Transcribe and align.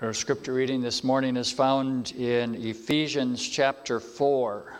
Our 0.00 0.14
scripture 0.14 0.52
reading 0.52 0.80
this 0.80 1.02
morning 1.02 1.36
is 1.36 1.50
found 1.50 2.12
in 2.12 2.54
Ephesians 2.54 3.42
chapter 3.48 3.98
4. 3.98 4.72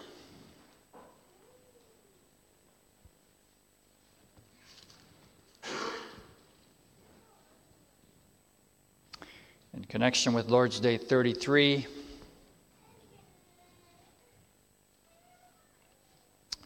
In 9.74 9.84
connection 9.88 10.34
with 10.34 10.50
Lord's 10.50 10.78
Day 10.78 10.96
33, 10.96 11.84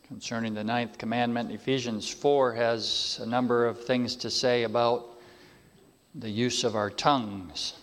concerning 0.09 0.53
the 0.53 0.63
ninth 0.63 0.99
commandment, 0.99 1.51
Ephesians 1.51 2.07
4 2.07 2.53
has 2.53 3.19
a 3.23 3.27
number 3.27 3.67
of 3.67 3.83
things 3.83 4.15
to 4.17 4.29
say 4.29 4.65
about 4.65 5.07
the 6.15 6.29
use 6.29 6.65
of 6.65 6.77
our 6.77 6.91
tongues. 6.91 7.79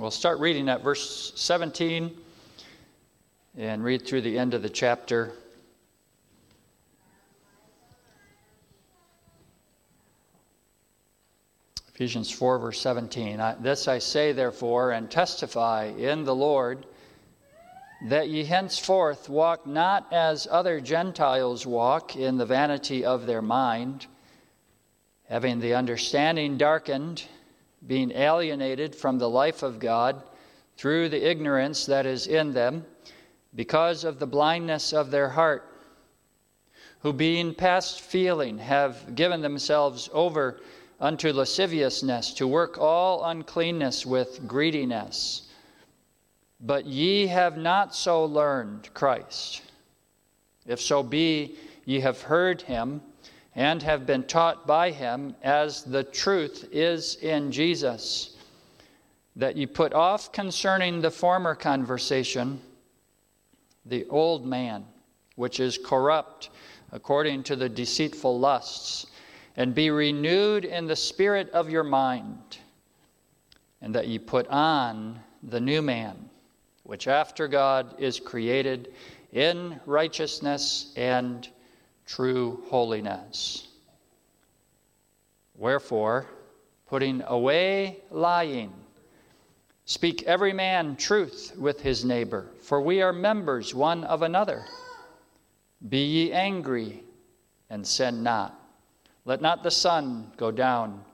We'll 0.00 0.10
start 0.10 0.38
reading 0.40 0.70
at 0.70 0.82
verse 0.82 1.30
17 1.36 2.16
and 3.58 3.84
read 3.84 4.06
through 4.06 4.22
the 4.22 4.38
end 4.38 4.54
of 4.54 4.62
the 4.62 4.70
chapter. 4.70 5.32
Ephesians 11.94 12.30
4, 12.30 12.58
verse 12.60 12.80
17. 12.80 13.42
This 13.60 13.88
I 13.88 13.98
say, 13.98 14.32
therefore, 14.32 14.92
and 14.92 15.10
testify 15.10 15.92
in 15.98 16.24
the 16.24 16.34
Lord, 16.34 16.86
that 18.08 18.30
ye 18.30 18.44
henceforth 18.44 19.28
walk 19.28 19.66
not 19.66 20.10
as 20.10 20.48
other 20.50 20.80
Gentiles 20.80 21.66
walk 21.66 22.16
in 22.16 22.38
the 22.38 22.46
vanity 22.46 23.04
of 23.04 23.26
their 23.26 23.42
mind, 23.42 24.06
having 25.28 25.60
the 25.60 25.74
understanding 25.74 26.56
darkened 26.56 27.24
being 27.86 28.12
alienated 28.12 28.94
from 28.94 29.18
the 29.18 29.28
life 29.28 29.62
of 29.62 29.78
God 29.78 30.22
through 30.76 31.08
the 31.08 31.28
ignorance 31.28 31.86
that 31.86 32.06
is 32.06 32.26
in 32.26 32.52
them, 32.52 32.84
because 33.54 34.04
of 34.04 34.18
the 34.18 34.26
blindness 34.26 34.92
of 34.92 35.10
their 35.10 35.28
heart, 35.28 35.66
who 37.00 37.12
being 37.12 37.54
past 37.54 38.00
feeling 38.00 38.58
have 38.58 39.14
given 39.14 39.40
themselves 39.40 40.08
over 40.12 40.60
unto 41.00 41.32
lasciviousness 41.32 42.34
to 42.34 42.46
work 42.46 42.78
all 42.78 43.24
uncleanness 43.24 44.04
with 44.04 44.46
greediness. 44.46 45.48
But 46.60 46.86
ye 46.86 47.26
have 47.26 47.56
not 47.56 47.94
so 47.94 48.24
learned 48.24 48.92
Christ. 48.92 49.62
If 50.66 50.80
so 50.80 51.02
be 51.02 51.56
ye 51.86 52.00
have 52.00 52.20
heard 52.22 52.62
him 52.62 53.00
and 53.60 53.82
have 53.82 54.06
been 54.06 54.22
taught 54.22 54.66
by 54.66 54.90
him 54.90 55.36
as 55.42 55.84
the 55.84 56.02
truth 56.02 56.66
is 56.72 57.16
in 57.16 57.52
Jesus, 57.52 58.38
that 59.36 59.54
ye 59.54 59.66
put 59.66 59.92
off 59.92 60.32
concerning 60.32 61.02
the 61.02 61.10
former 61.10 61.54
conversation 61.54 62.58
the 63.84 64.06
old 64.06 64.46
man, 64.46 64.82
which 65.36 65.60
is 65.60 65.76
corrupt 65.76 66.48
according 66.92 67.42
to 67.42 67.54
the 67.54 67.68
deceitful 67.68 68.40
lusts, 68.40 69.04
and 69.58 69.74
be 69.74 69.90
renewed 69.90 70.64
in 70.64 70.86
the 70.86 70.96
spirit 70.96 71.50
of 71.50 71.68
your 71.68 71.84
mind, 71.84 72.56
and 73.82 73.94
that 73.94 74.08
ye 74.08 74.18
put 74.18 74.46
on 74.48 75.20
the 75.42 75.60
new 75.60 75.82
man, 75.82 76.16
which 76.84 77.06
after 77.06 77.46
God 77.46 77.94
is 77.98 78.20
created 78.20 78.94
in 79.34 79.78
righteousness 79.84 80.94
and 80.96 81.46
true 82.10 82.60
holiness. 82.68 83.68
Wherefore, 85.54 86.26
putting 86.88 87.22
away 87.22 87.98
lying, 88.10 88.72
speak 89.84 90.24
every 90.24 90.52
man 90.52 90.96
truth 90.96 91.52
with 91.56 91.80
his 91.80 92.04
neighbor, 92.04 92.48
for 92.62 92.80
we 92.80 93.00
are 93.00 93.12
members 93.12 93.74
one 93.74 94.02
of 94.02 94.22
another. 94.22 94.64
Be 95.88 96.04
ye 96.04 96.32
angry 96.32 97.04
and 97.68 97.86
sin 97.86 98.24
not. 98.24 98.58
Let 99.24 99.40
not 99.40 99.62
the 99.62 99.70
sun 99.70 100.32
go 100.36 100.50
down 100.50 101.04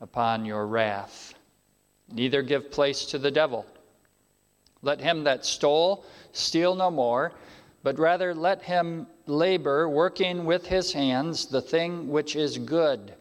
upon 0.00 0.44
your 0.44 0.66
wrath, 0.66 1.34
neither 2.12 2.42
give 2.42 2.72
place 2.72 3.04
to 3.06 3.18
the 3.18 3.30
devil. 3.30 3.66
Let 4.82 5.00
him 5.00 5.24
that 5.24 5.46
stole 5.46 6.04
steal 6.32 6.74
no 6.74 6.90
more 6.90 7.32
but 7.82 7.98
rather 7.98 8.34
let 8.34 8.62
him 8.62 9.06
labor, 9.30 9.88
working 9.88 10.44
with 10.44 10.66
his 10.66 10.92
hands 10.92 11.46
the 11.46 11.62
thing 11.62 12.08
which 12.08 12.36
is 12.36 12.58
good, 12.58 13.14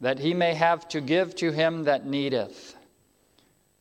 that 0.00 0.18
he 0.18 0.34
may 0.34 0.54
have 0.54 0.88
to 0.88 1.00
give 1.00 1.34
to 1.36 1.52
him 1.52 1.84
that 1.84 2.06
needeth. 2.06 2.74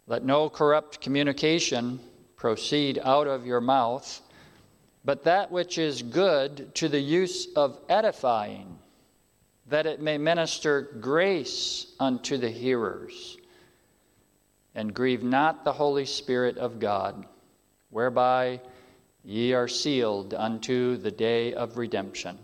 Let 0.05 0.23
no 0.23 0.49
corrupt 0.49 1.01
communication 1.01 1.99
proceed 2.35 2.99
out 3.03 3.27
of 3.27 3.45
your 3.45 3.61
mouth, 3.61 4.21
but 5.05 5.23
that 5.23 5.51
which 5.51 5.77
is 5.77 6.01
good 6.01 6.75
to 6.75 6.89
the 6.89 6.99
use 6.99 7.47
of 7.55 7.79
edifying, 7.89 8.77
that 9.67 9.85
it 9.85 10.01
may 10.01 10.17
minister 10.17 10.81
grace 10.99 11.93
unto 11.99 12.37
the 12.37 12.49
hearers. 12.49 13.37
And 14.75 14.93
grieve 14.93 15.23
not 15.23 15.63
the 15.63 15.73
Holy 15.73 16.05
Spirit 16.05 16.57
of 16.57 16.79
God, 16.79 17.25
whereby 17.89 18.59
Ye 19.23 19.53
are 19.53 19.69
sealed 19.69 20.33
unto 20.33 20.97
the 20.97 21.11
day 21.11 21.53
of 21.53 21.77
redemption. 21.77 22.37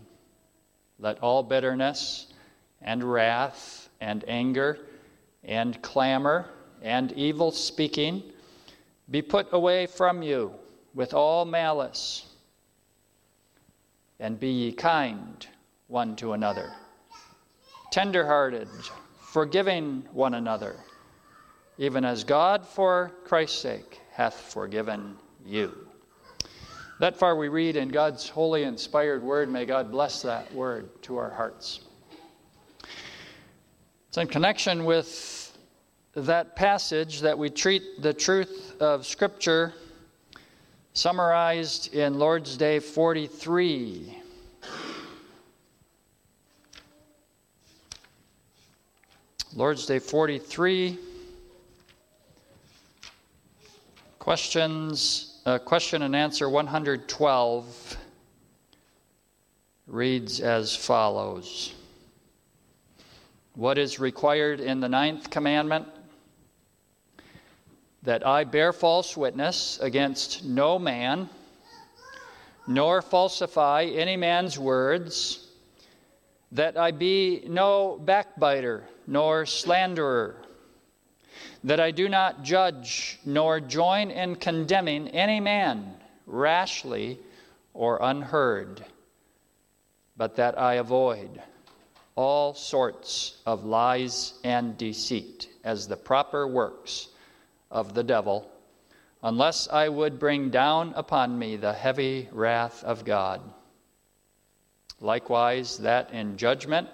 Let 0.98 1.18
all 1.20 1.42
bitterness 1.42 2.32
and 2.80 3.04
wrath 3.04 3.88
and 4.00 4.24
anger 4.26 4.78
and 5.44 5.80
clamor 5.82 6.48
and 6.82 7.12
evil 7.12 7.50
speaking 7.50 8.22
be 9.10 9.20
put 9.20 9.52
away 9.52 9.86
from 9.86 10.22
you 10.22 10.54
with 10.94 11.12
all 11.12 11.44
malice. 11.44 12.26
And 14.18 14.38
be 14.38 14.48
ye 14.48 14.72
kind 14.72 15.46
one 15.88 16.16
to 16.16 16.32
another, 16.32 16.70
tenderhearted, 17.90 18.68
forgiving 19.32 20.06
one 20.12 20.34
another, 20.34 20.76
even 21.78 22.04
as 22.04 22.24
God 22.24 22.66
for 22.66 23.12
Christ's 23.24 23.58
sake 23.60 24.00
hath 24.12 24.34
forgiven 24.34 25.16
you. 25.44 25.89
That 27.00 27.16
far 27.16 27.34
we 27.34 27.48
read 27.48 27.76
in 27.76 27.88
God's 27.88 28.28
holy, 28.28 28.64
inspired 28.64 29.22
word. 29.22 29.48
May 29.48 29.64
God 29.64 29.90
bless 29.90 30.20
that 30.20 30.52
word 30.52 31.02
to 31.04 31.16
our 31.16 31.30
hearts. 31.30 31.80
It's 34.08 34.18
in 34.18 34.26
connection 34.26 34.84
with 34.84 35.56
that 36.14 36.56
passage 36.56 37.20
that 37.20 37.38
we 37.38 37.48
treat 37.48 38.02
the 38.02 38.12
truth 38.12 38.76
of 38.82 39.06
Scripture 39.06 39.72
summarized 40.92 41.94
in 41.94 42.18
Lord's 42.18 42.58
Day 42.58 42.78
43. 42.78 44.18
Lord's 49.54 49.86
Day 49.86 50.00
43. 50.00 50.98
Questions 54.18 55.29
uh, 55.46 55.58
question 55.58 56.02
and 56.02 56.14
answer 56.14 56.48
112 56.48 57.96
reads 59.86 60.40
as 60.40 60.76
follows 60.76 61.74
What 63.54 63.78
is 63.78 63.98
required 63.98 64.60
in 64.60 64.80
the 64.80 64.88
ninth 64.88 65.30
commandment? 65.30 65.86
That 68.02 68.26
I 68.26 68.44
bear 68.44 68.72
false 68.72 69.16
witness 69.16 69.78
against 69.80 70.44
no 70.44 70.78
man, 70.78 71.28
nor 72.66 73.02
falsify 73.02 73.84
any 73.84 74.16
man's 74.16 74.58
words, 74.58 75.48
that 76.52 76.78
I 76.78 76.92
be 76.92 77.44
no 77.46 78.00
backbiter, 78.02 78.84
nor 79.06 79.44
slanderer 79.44 80.36
that 81.64 81.80
I 81.80 81.90
do 81.90 82.08
not 82.08 82.42
judge 82.42 83.18
nor 83.24 83.60
join 83.60 84.10
in 84.10 84.36
condemning 84.36 85.08
any 85.08 85.40
man 85.40 85.94
rashly 86.26 87.18
or 87.74 87.98
unheard, 88.00 88.84
but 90.16 90.36
that 90.36 90.58
I 90.58 90.74
avoid 90.74 91.42
all 92.16 92.54
sorts 92.54 93.36
of 93.46 93.64
lies 93.64 94.34
and 94.44 94.76
deceit 94.76 95.48
as 95.64 95.86
the 95.86 95.96
proper 95.96 96.46
works 96.46 97.08
of 97.70 97.94
the 97.94 98.04
devil, 98.04 98.50
unless 99.22 99.68
I 99.68 99.88
would 99.88 100.18
bring 100.18 100.50
down 100.50 100.92
upon 100.96 101.38
me 101.38 101.56
the 101.56 101.72
heavy 101.72 102.28
wrath 102.32 102.82
of 102.84 103.04
God. 103.04 103.40
Likewise, 105.00 105.78
that 105.78 106.10
in 106.12 106.36
judgment, 106.36 106.88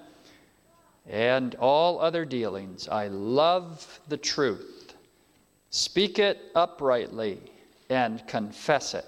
and 1.08 1.54
all 1.56 2.00
other 2.00 2.24
dealings. 2.24 2.88
I 2.88 3.08
love 3.08 4.00
the 4.08 4.16
truth. 4.16 4.94
Speak 5.70 6.18
it 6.18 6.38
uprightly 6.54 7.40
and 7.90 8.26
confess 8.26 8.94
it. 8.94 9.06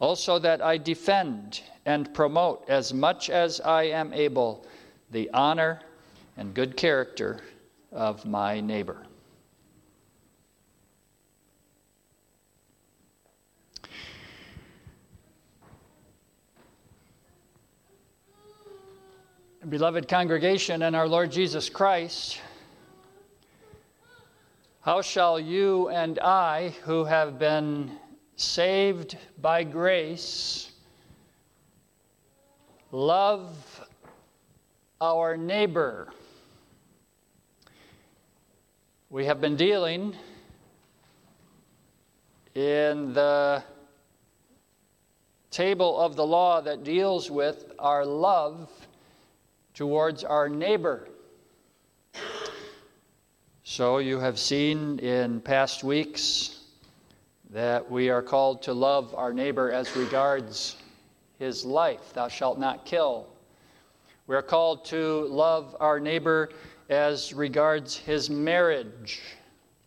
Also, 0.00 0.38
that 0.38 0.62
I 0.62 0.78
defend 0.78 1.60
and 1.84 2.12
promote 2.14 2.64
as 2.68 2.94
much 2.94 3.30
as 3.30 3.60
I 3.60 3.84
am 3.84 4.12
able 4.12 4.64
the 5.10 5.28
honor 5.32 5.80
and 6.36 6.54
good 6.54 6.76
character 6.76 7.40
of 7.92 8.24
my 8.24 8.60
neighbor. 8.60 9.06
Beloved 19.68 20.08
congregation 20.08 20.82
and 20.82 20.96
our 20.96 21.06
Lord 21.06 21.30
Jesus 21.30 21.68
Christ, 21.68 22.40
how 24.80 25.02
shall 25.02 25.38
you 25.38 25.88
and 25.90 26.18
I, 26.20 26.70
who 26.84 27.04
have 27.04 27.38
been 27.38 27.90
saved 28.36 29.18
by 29.42 29.64
grace, 29.64 30.70
love 32.92 33.84
our 35.02 35.36
neighbor? 35.36 36.08
We 39.10 39.26
have 39.26 39.40
been 39.40 39.56
dealing 39.56 40.14
in 42.54 43.12
the 43.12 43.62
table 45.50 46.00
of 46.00 46.16
the 46.16 46.24
law 46.24 46.62
that 46.62 46.84
deals 46.84 47.30
with 47.30 47.70
our 47.78 48.06
love 48.06 48.70
towards 49.78 50.24
our 50.24 50.48
neighbor. 50.48 51.06
So, 53.62 53.98
you 53.98 54.18
have 54.18 54.36
seen 54.36 54.98
in 54.98 55.40
past 55.40 55.84
weeks 55.84 56.64
that 57.50 57.88
we 57.88 58.10
are 58.10 58.20
called 58.20 58.60
to 58.62 58.72
love 58.72 59.14
our 59.14 59.32
neighbor 59.32 59.70
as 59.70 59.94
regards 59.94 60.78
his 61.38 61.64
life. 61.64 62.12
Thou 62.12 62.26
shalt 62.26 62.58
not 62.58 62.86
kill. 62.86 63.28
We 64.26 64.34
are 64.34 64.42
called 64.42 64.84
to 64.86 65.28
love 65.28 65.76
our 65.78 66.00
neighbor 66.00 66.50
as 66.88 67.32
regards 67.32 67.96
his 67.96 68.28
marriage. 68.28 69.22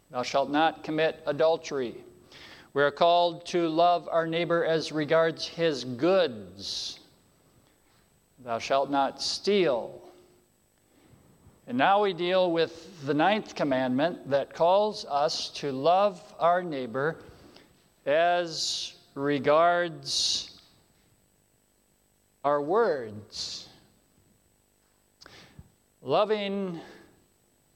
Thou 0.10 0.24
shalt 0.24 0.50
not 0.50 0.86
commit 0.86 1.22
adultery. 1.26 1.98
We 2.74 2.82
are 2.82 2.92
called 2.92 3.46
to 3.48 3.68
love 3.68 4.08
our 4.10 4.26
neighbor 4.26 4.64
as 4.64 4.94
regards 4.94 5.46
his 5.46 5.84
goods. 5.84 7.01
Thou 8.44 8.58
shalt 8.58 8.90
not 8.90 9.22
steal. 9.22 10.02
And 11.68 11.78
now 11.78 12.02
we 12.02 12.12
deal 12.12 12.52
with 12.52 13.06
the 13.06 13.14
ninth 13.14 13.54
commandment 13.54 14.32
that 14.32 14.52
calls 14.52 15.06
us 15.06 15.50
to 15.56 15.72
love 15.72 16.22
our 16.40 16.64
neighbor 16.64 17.20
as 18.08 18.96
regards 19.14 20.60
our 22.44 22.60
words. 22.64 23.70
Loving 26.02 26.80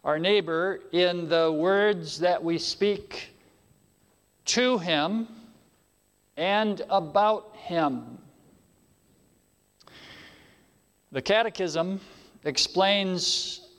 our 0.03 0.17
neighbor 0.17 0.79
in 0.91 1.29
the 1.29 1.51
words 1.51 2.19
that 2.19 2.43
we 2.43 2.57
speak 2.57 3.29
to 4.45 4.79
him 4.79 5.27
and 6.37 6.81
about 6.89 7.55
him. 7.55 8.17
The 11.15 11.21
Catechism 11.21 12.01
explains 12.43 13.69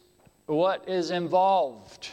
what 0.47 0.89
is 0.89 1.11
involved. 1.11 2.09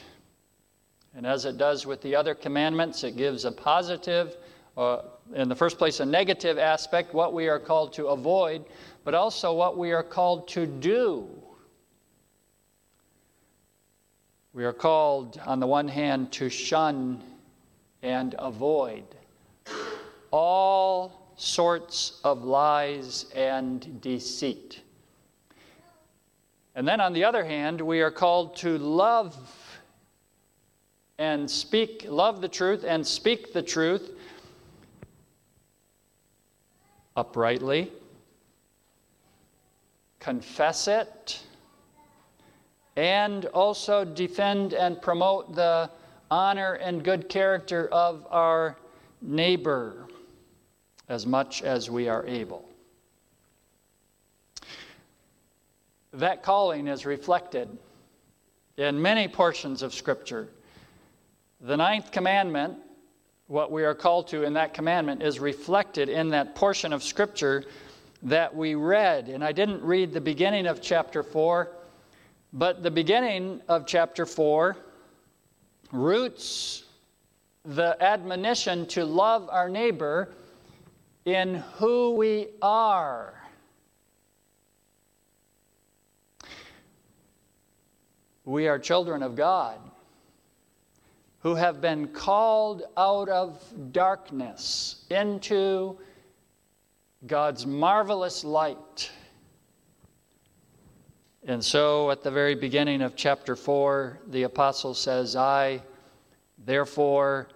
And 1.16 1.25
as 1.25 1.46
it 1.46 1.58
does 1.58 1.86
with 1.86 2.02
the 2.02 2.14
other 2.14 2.36
commandments, 2.36 3.06
it 3.06 3.16
gives 3.16 3.46
a 3.46 3.52
positive, 3.54 4.36
uh, 4.75 5.04
in 5.34 5.48
the 5.48 5.56
first 5.56 5.78
place, 5.78 6.02
a 6.02 6.06
negative 6.06 6.58
aspect, 6.58 7.14
what 7.14 7.31
we 7.31 7.48
are 7.48 7.58
called 7.58 7.94
to 7.94 8.08
avoid, 8.08 8.66
but 9.06 9.14
also 9.14 9.54
what 9.54 9.78
we 9.78 9.94
are 9.94 10.04
called 10.04 10.50
to 10.50 10.66
do. 10.66 11.30
We 14.52 14.66
are 14.66 14.74
called, 14.74 15.40
on 15.46 15.62
the 15.62 15.68
one 15.68 15.88
hand, 15.88 16.34
to 16.34 16.50
shun 16.50 17.24
and 18.02 18.36
avoid 18.38 19.06
all 20.31 21.34
sorts 21.38 22.20
of 22.25 22.44
lies 22.44 23.28
and 23.34 24.02
deceit. 24.02 24.83
And 26.75 26.88
then 26.88 27.00
on 27.00 27.14
the 27.14 27.24
other 27.24 27.44
hand, 27.46 27.80
we 27.81 28.02
are 28.02 28.12
called 28.12 28.56
to 28.58 28.78
love 28.78 29.38
and 31.20 31.50
speak, 31.50 32.06
love 32.10 32.42
the 32.42 32.48
truth 32.48 32.84
and 32.84 33.06
speak 33.06 33.54
the 33.54 33.62
truth 33.62 34.12
uprightly, 37.16 37.92
confess 40.20 40.88
it, 40.88 41.42
and 42.96 43.46
also 43.46 44.04
defend 44.04 44.74
and 44.74 45.02
promote 45.02 45.54
the 45.56 45.90
honor 46.31 46.74
and 46.74 47.04
good 47.04 47.30
character 47.30 47.88
of 47.90 48.25
our 48.31 48.78
neighbor 49.22 50.08
as 51.10 51.25
much 51.28 51.62
as 51.62 51.90
we 51.90 52.08
are 52.08 52.25
able. 52.25 52.68
That 56.13 56.44
calling 56.44 56.88
is 56.88 57.06
reflected 57.07 57.75
in 58.77 59.01
many 59.01 59.27
portions 59.27 59.81
of 59.81 59.94
Scripture. 59.94 60.48
The 61.60 61.75
ninth 61.75 62.12
commandment, 62.12 62.77
what 63.48 63.71
we 63.71 63.83
are 63.83 63.95
called 63.95 64.27
to 64.27 64.44
in 64.44 64.54
that 64.54 64.75
commandment, 64.75 65.24
is 65.24 65.39
reflected 65.39 66.10
in 66.10 66.30
that 66.30 66.54
portion 66.54 66.94
of 66.94 67.04
Scripture 67.04 67.63
that 68.21 68.56
we 68.56 68.75
read. 68.75 69.27
And 69.27 69.44
I 69.44 69.51
didn't 69.51 69.81
read 69.81 70.13
the 70.13 70.21
beginning 70.21 70.68
of 70.68 70.81
chapter 70.81 71.24
4, 71.24 71.71
but 72.54 72.83
the 72.83 72.92
beginning 72.92 73.62
of 73.68 73.88
chapter 73.88 74.27
4 74.27 74.77
roots 75.92 76.83
the 77.65 77.98
admonition 78.04 78.86
to 78.88 79.06
love 79.06 79.50
our 79.51 79.69
neighbor 79.69 80.30
in 81.25 81.56
who 81.77 82.13
we 82.15 82.50
are. 82.62 83.43
We 88.45 88.68
are 88.68 88.78
children 88.78 89.24
of 89.24 89.36
God 89.36 89.80
who 91.40 91.56
have 91.56 91.81
been 91.81 92.07
called 92.07 92.84
out 92.98 93.30
of 93.30 93.62
darkness 93.92 95.06
into 95.10 95.98
God's 97.28 97.66
marvelous 97.66 98.44
light. 98.44 99.12
And 101.45 101.63
so, 101.63 102.12
at 102.12 102.24
the 102.24 102.31
very 102.31 102.56
beginning 102.56 103.01
of 103.01 103.18
chapter 103.18 103.56
4, 103.57 104.19
the 104.28 104.44
apostle 104.44 104.94
says, 104.94 105.36
I, 105.36 105.82
therefore, 106.65 107.50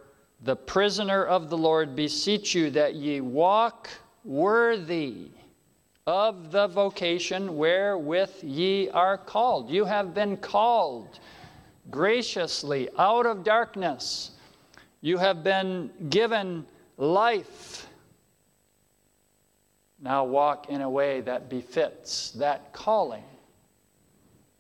the 0.44 0.56
prisoner 0.56 1.26
of 1.26 1.50
the 1.50 1.58
Lord, 1.58 1.96
beseech 1.96 2.54
you 2.54 2.70
that 2.72 2.96
ye 2.96 3.22
walk 3.22 3.90
worthy 4.26 5.32
of 6.08 6.52
the 6.52 6.68
vocation 6.68 7.58
wherewith 7.58 8.42
ye 8.42 8.90
are 8.92 9.18
called. 9.18 9.70
You 9.70 9.84
have 9.84 10.14
been 10.14 10.38
called 10.38 11.20
graciously 11.92 12.88
out 12.98 13.26
of 13.26 13.44
darkness. 13.44 14.32
You 15.02 15.18
have 15.18 15.44
been 15.44 15.92
given 16.10 16.66
life. 16.96 17.88
Now 20.00 20.24
walk 20.24 20.70
in 20.70 20.82
a 20.82 20.90
way 20.90 21.20
that 21.22 21.50
befits 21.50 22.32
that 22.32 22.72
calling. 22.72 23.24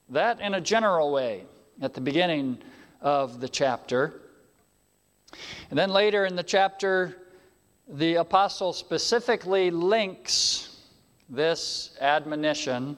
That 0.10 0.42
in 0.42 0.54
a 0.56 0.62
general 0.62 1.14
way 1.14 1.44
at 1.82 1.94
the 1.94 2.02
beginning 2.02 2.58
of 3.00 3.40
the 3.40 3.48
chapter. 3.48 4.22
And 5.70 5.80
then 5.80 5.92
later 5.92 6.26
in 6.26 6.36
the 6.36 6.44
chapter, 6.44 7.18
the 7.88 8.16
apostle 8.16 8.74
specifically 8.74 9.72
links 9.72 10.67
this 11.30 11.92
admonition 12.00 12.98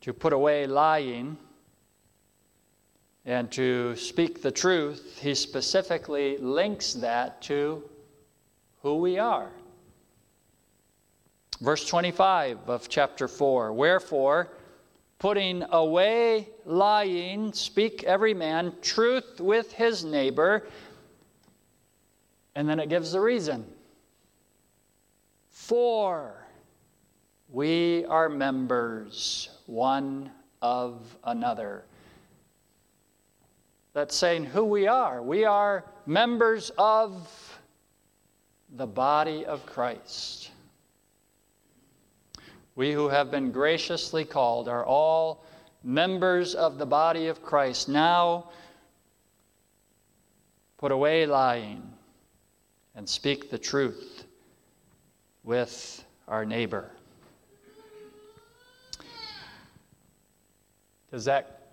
to 0.00 0.12
put 0.12 0.32
away 0.32 0.66
lying 0.66 1.36
and 3.24 3.50
to 3.52 3.94
speak 3.96 4.42
the 4.42 4.50
truth, 4.50 5.18
he 5.20 5.34
specifically 5.34 6.38
links 6.38 6.94
that 6.94 7.42
to 7.42 7.84
who 8.82 8.96
we 8.96 9.18
are. 9.18 9.50
Verse 11.60 11.86
25 11.86 12.70
of 12.70 12.88
chapter 12.88 13.28
4 13.28 13.72
Wherefore, 13.74 14.48
putting 15.18 15.62
away 15.70 16.48
lying, 16.64 17.52
speak 17.52 18.04
every 18.04 18.32
man 18.32 18.72
truth 18.80 19.38
with 19.38 19.70
his 19.72 20.02
neighbor. 20.02 20.66
And 22.54 22.68
then 22.68 22.80
it 22.80 22.88
gives 22.88 23.12
the 23.12 23.20
reason. 23.20 23.66
For 25.70 26.34
we 27.48 28.04
are 28.06 28.28
members 28.28 29.50
one 29.66 30.32
of 30.60 31.16
another. 31.22 31.84
That's 33.92 34.16
saying 34.16 34.46
who 34.46 34.64
we 34.64 34.88
are. 34.88 35.22
We 35.22 35.44
are 35.44 35.84
members 36.06 36.72
of 36.76 37.60
the 38.74 38.88
body 38.88 39.46
of 39.46 39.64
Christ. 39.64 40.50
We 42.74 42.90
who 42.90 43.08
have 43.08 43.30
been 43.30 43.52
graciously 43.52 44.24
called 44.24 44.68
are 44.68 44.84
all 44.84 45.44
members 45.84 46.56
of 46.56 46.78
the 46.78 46.86
body 46.86 47.28
of 47.28 47.44
Christ. 47.44 47.88
Now, 47.88 48.50
put 50.78 50.90
away 50.90 51.26
lying 51.26 51.92
and 52.96 53.08
speak 53.08 53.52
the 53.52 53.58
truth 53.58 54.19
with 55.44 56.04
our 56.28 56.44
neighbor. 56.44 56.90
Does 61.10 61.24
that 61.24 61.72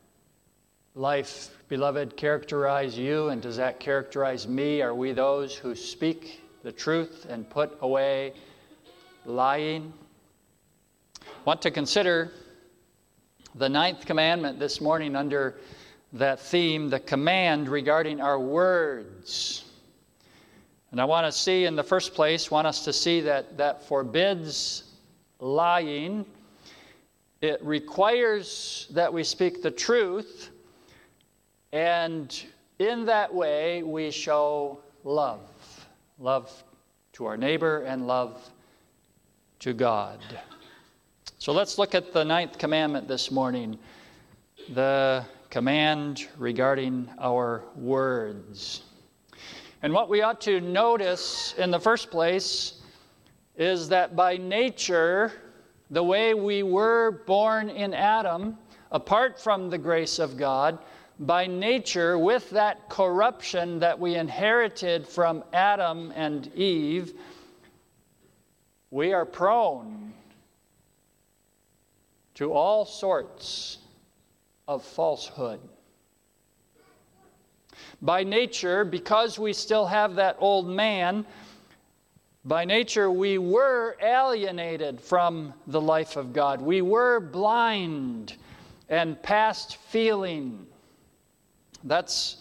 life, 0.95 1.49
beloved, 1.69 2.17
characterize 2.17 2.97
you 2.97 3.29
and 3.29 3.41
does 3.41 3.57
that 3.57 3.79
characterize 3.79 4.47
me? 4.47 4.81
Are 4.81 4.95
we 4.95 5.11
those 5.11 5.55
who 5.55 5.75
speak 5.75 6.41
the 6.63 6.71
truth 6.71 7.27
and 7.29 7.47
put 7.49 7.77
away 7.81 8.33
lying? 9.25 9.93
want 11.47 11.61
to 11.61 11.71
consider 11.71 12.29
the 13.55 13.69
ninth 13.69 14.05
commandment 14.05 14.59
this 14.59 14.81
morning 14.81 15.15
under 15.15 15.55
that 16.11 16.41
theme, 16.41 16.89
the 16.89 16.99
command 16.99 17.69
regarding 17.69 18.19
our 18.19 18.37
words. 18.37 19.63
And 20.97 21.01
I 21.03 21.05
want 21.05 21.27
to 21.27 21.31
see 21.31 21.65
in 21.65 21.75
the 21.75 21.83
first 21.83 22.15
place, 22.15 22.49
want 22.49 22.65
us 22.65 22.83
to 22.85 22.91
see 22.91 23.21
that 23.21 23.55
that 23.59 23.83
forbids 23.83 24.95
lying. 25.39 26.25
It 27.39 27.63
requires 27.63 28.87
that 28.89 29.13
we 29.13 29.23
speak 29.23 29.61
the 29.61 29.69
truth, 29.69 30.49
and 31.71 32.43
in 32.79 33.05
that 33.05 33.31
way 33.31 33.83
we 33.83 34.09
show 34.09 34.79
love 35.03 35.41
love 36.17 36.63
to 37.13 37.27
our 37.27 37.37
neighbor 37.37 37.83
and 37.83 38.07
love 38.07 38.49
to 39.59 39.73
God. 39.73 40.19
So 41.37 41.53
let's 41.53 41.77
look 41.77 41.93
at 41.93 42.11
the 42.11 42.25
ninth 42.25 42.57
commandment 42.57 43.07
this 43.07 43.29
morning 43.29 43.77
the 44.73 45.23
command 45.51 46.27
regarding 46.39 47.07
our 47.19 47.61
words. 47.75 48.81
And 49.83 49.93
what 49.93 50.09
we 50.09 50.21
ought 50.21 50.41
to 50.41 50.59
notice 50.59 51.53
in 51.57 51.69
the 51.69 51.79
first 51.79 52.09
place 52.09 52.81
is 53.55 53.89
that 53.89 54.15
by 54.15 54.37
nature, 54.37 55.31
the 55.91 56.03
way 56.03 56.33
we 56.33 56.63
were 56.63 57.23
born 57.27 57.69
in 57.69 57.93
Adam, 57.93 58.57
apart 58.91 59.39
from 59.39 59.69
the 59.69 59.77
grace 59.77 60.17
of 60.17 60.35
God, 60.35 60.79
by 61.19 61.47
nature, 61.47 62.17
with 62.17 62.49
that 62.51 62.89
corruption 62.89 63.79
that 63.79 63.99
we 63.99 64.15
inherited 64.15 65.07
from 65.07 65.43
Adam 65.53 66.11
and 66.15 66.53
Eve, 66.55 67.13
we 68.91 69.13
are 69.13 69.25
prone 69.25 70.13
to 72.35 72.53
all 72.53 72.85
sorts 72.85 73.79
of 74.67 74.83
falsehood. 74.83 75.59
By 78.01 78.23
nature, 78.23 78.85
because 78.85 79.39
we 79.39 79.53
still 79.53 79.85
have 79.85 80.15
that 80.15 80.37
old 80.39 80.67
man, 80.67 81.25
by 82.45 82.63
nature 82.63 83.11
we 83.11 83.37
were 83.37 83.97
alienated 84.01 85.01
from 85.01 85.53
the 85.67 85.81
life 85.81 86.15
of 86.15 86.31
God. 86.31 86.61
We 86.61 86.81
were 86.81 87.19
blind 87.19 88.35
and 88.87 89.21
past 89.21 89.77
feeling. 89.77 90.65
That's 91.83 92.37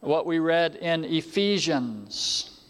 what 0.00 0.24
we 0.24 0.38
read 0.38 0.76
in 0.76 1.04
Ephesians. 1.04 2.60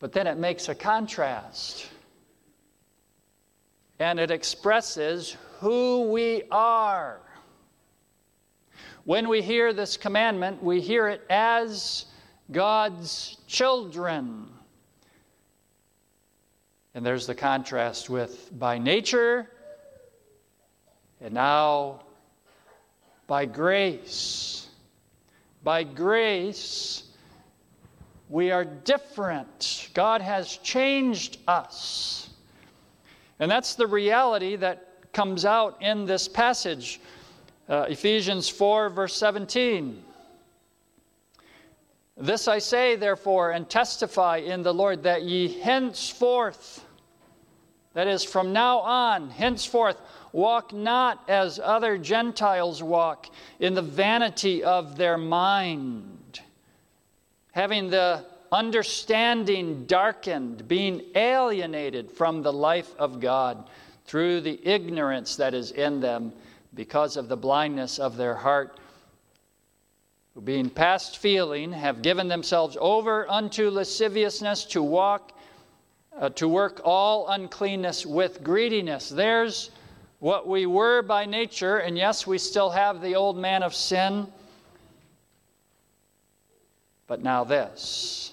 But 0.00 0.12
then 0.12 0.26
it 0.26 0.38
makes 0.38 0.68
a 0.68 0.74
contrast 0.74 1.86
and 4.00 4.18
it 4.18 4.30
expresses 4.30 5.36
who 5.58 6.10
we 6.10 6.44
are. 6.50 7.20
When 9.08 9.30
we 9.30 9.40
hear 9.40 9.72
this 9.72 9.96
commandment, 9.96 10.62
we 10.62 10.82
hear 10.82 11.08
it 11.08 11.22
as 11.30 12.04
God's 12.52 13.38
children. 13.46 14.50
And 16.94 17.06
there's 17.06 17.26
the 17.26 17.34
contrast 17.34 18.10
with 18.10 18.50
by 18.58 18.76
nature 18.76 19.48
and 21.22 21.32
now 21.32 22.02
by 23.26 23.46
grace. 23.46 24.66
By 25.64 25.84
grace, 25.84 27.04
we 28.28 28.50
are 28.50 28.66
different. 28.66 29.88
God 29.94 30.20
has 30.20 30.58
changed 30.58 31.38
us. 31.48 32.28
And 33.40 33.50
that's 33.50 33.74
the 33.74 33.86
reality 33.86 34.56
that 34.56 35.12
comes 35.14 35.46
out 35.46 35.80
in 35.80 36.04
this 36.04 36.28
passage. 36.28 37.00
Uh, 37.68 37.84
Ephesians 37.90 38.48
4, 38.48 38.88
verse 38.88 39.14
17. 39.16 40.02
This 42.16 42.48
I 42.48 42.60
say, 42.60 42.96
therefore, 42.96 43.50
and 43.50 43.68
testify 43.68 44.38
in 44.38 44.62
the 44.62 44.72
Lord 44.72 45.02
that 45.02 45.24
ye 45.24 45.60
henceforth, 45.60 46.82
that 47.92 48.06
is, 48.06 48.24
from 48.24 48.54
now 48.54 48.78
on, 48.78 49.28
henceforth, 49.28 50.00
walk 50.32 50.72
not 50.72 51.22
as 51.28 51.60
other 51.62 51.98
Gentiles 51.98 52.82
walk, 52.82 53.28
in 53.60 53.74
the 53.74 53.82
vanity 53.82 54.64
of 54.64 54.96
their 54.96 55.18
mind, 55.18 56.40
having 57.52 57.90
the 57.90 58.24
understanding 58.50 59.84
darkened, 59.84 60.66
being 60.66 61.02
alienated 61.14 62.10
from 62.10 62.42
the 62.42 62.52
life 62.52 62.96
of 62.98 63.20
God 63.20 63.68
through 64.06 64.40
the 64.40 64.58
ignorance 64.66 65.36
that 65.36 65.52
is 65.52 65.70
in 65.72 66.00
them 66.00 66.32
because 66.78 67.16
of 67.16 67.28
the 67.28 67.36
blindness 67.36 67.98
of 67.98 68.16
their 68.16 68.36
heart, 68.36 68.78
who 70.32 70.40
being 70.40 70.70
past 70.70 71.18
feeling 71.18 71.72
have 71.72 72.02
given 72.02 72.28
themselves 72.28 72.76
over 72.80 73.28
unto 73.28 73.68
lasciviousness 73.68 74.64
to 74.64 74.80
walk. 74.80 75.32
Uh, 76.16 76.28
to 76.28 76.46
work 76.46 76.80
all 76.84 77.28
uncleanness 77.28 78.06
with 78.06 78.42
greediness. 78.44 79.08
There's 79.08 79.70
what 80.20 80.46
we 80.48 80.66
were 80.66 81.02
by 81.02 81.26
nature, 81.26 81.78
and 81.78 81.96
yes, 81.96 82.26
we 82.26 82.38
still 82.38 82.70
have 82.70 83.00
the 83.00 83.14
old 83.14 83.36
man 83.36 83.64
of 83.64 83.74
sin. 83.74 84.26
But 87.08 87.22
now, 87.22 87.42
this 87.42 88.32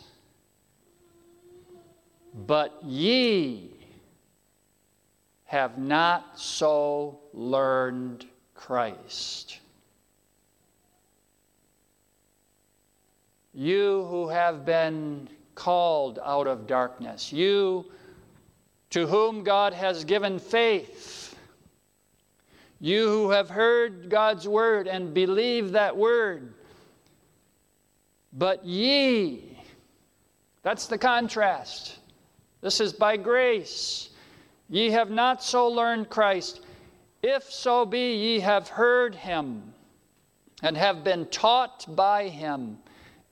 but 2.47 2.83
ye 2.83 3.71
have 5.45 5.77
not 5.77 6.39
so 6.39 7.19
learned 7.33 8.25
Christ. 8.65 9.59
You 13.53 14.07
who 14.09 14.27
have 14.27 14.65
been 14.65 15.29
called 15.53 16.17
out 16.25 16.47
of 16.47 16.65
darkness, 16.65 17.31
you 17.31 17.85
to 18.89 19.05
whom 19.05 19.43
God 19.43 19.71
has 19.73 20.03
given 20.03 20.39
faith, 20.39 21.37
you 22.81 23.07
who 23.07 23.29
have 23.29 23.51
heard 23.51 24.09
God's 24.09 24.47
word 24.47 24.87
and 24.87 25.13
believe 25.13 25.73
that 25.73 25.95
word, 25.95 26.51
but 28.33 28.65
ye, 28.65 29.59
that's 30.63 30.87
the 30.87 30.97
contrast. 30.97 31.99
This 32.61 32.81
is 32.81 32.93
by 32.93 33.15
grace. 33.15 34.09
Ye 34.69 34.89
have 34.89 35.11
not 35.11 35.43
so 35.43 35.67
learned 35.67 36.09
Christ. 36.09 36.61
If 37.27 37.51
so 37.51 37.87
be 37.87 38.13
ye 38.17 38.39
have 38.41 38.67
heard 38.67 39.15
him 39.15 39.73
and 40.61 40.77
have 40.77 41.03
been 41.03 41.25
taught 41.29 41.83
by 41.95 42.27
him 42.27 42.77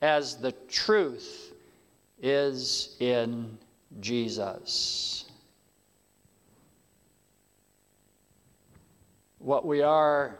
as 0.01 0.37
the 0.37 0.51
truth 0.67 1.53
is 2.19 2.95
in 2.99 3.55
Jesus. 3.99 5.25
What 9.37 9.63
we 9.63 9.83
are 9.83 10.39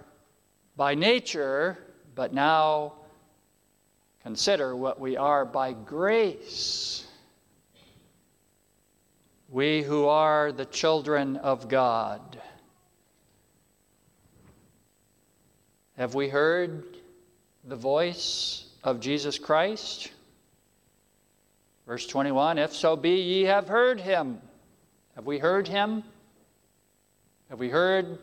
by 0.76 0.96
nature, 0.96 1.78
but 2.16 2.34
now 2.34 2.94
consider 4.24 4.76
what 4.76 5.00
we 5.00 5.16
are 5.16 5.46
by 5.46 5.74
grace 5.74 7.06
we 9.48 9.84
who 9.84 10.08
are 10.08 10.52
the 10.52 10.66
children 10.66 11.38
of 11.38 11.70
God. 11.70 12.42
Have 15.98 16.16
we 16.16 16.28
heard 16.30 16.84
the 17.64 17.76
voice 17.76 18.66
of 18.84 19.00
Jesus 19.00 19.38
Christ? 19.38 20.12
Verse 21.86 22.08
21 22.08 22.58
If 22.58 22.74
so 22.74 22.96
be 22.96 23.16
ye 23.16 23.44
have 23.44 23.68
heard 23.68 24.00
him. 24.00 24.42
Have 25.16 25.26
we 25.26 25.38
heard 25.38 25.68
him? 25.68 26.04
Have 27.50 27.60
we 27.60 27.70
heard 27.70 28.18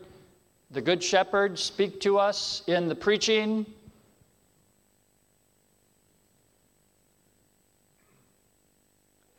the 0.71 0.81
Good 0.81 1.03
Shepherd 1.03 1.57
speak 1.57 2.01
to 2.01 2.17
us 2.17 2.63
in 2.67 2.89
the 2.89 2.95
preaching? 2.95 3.65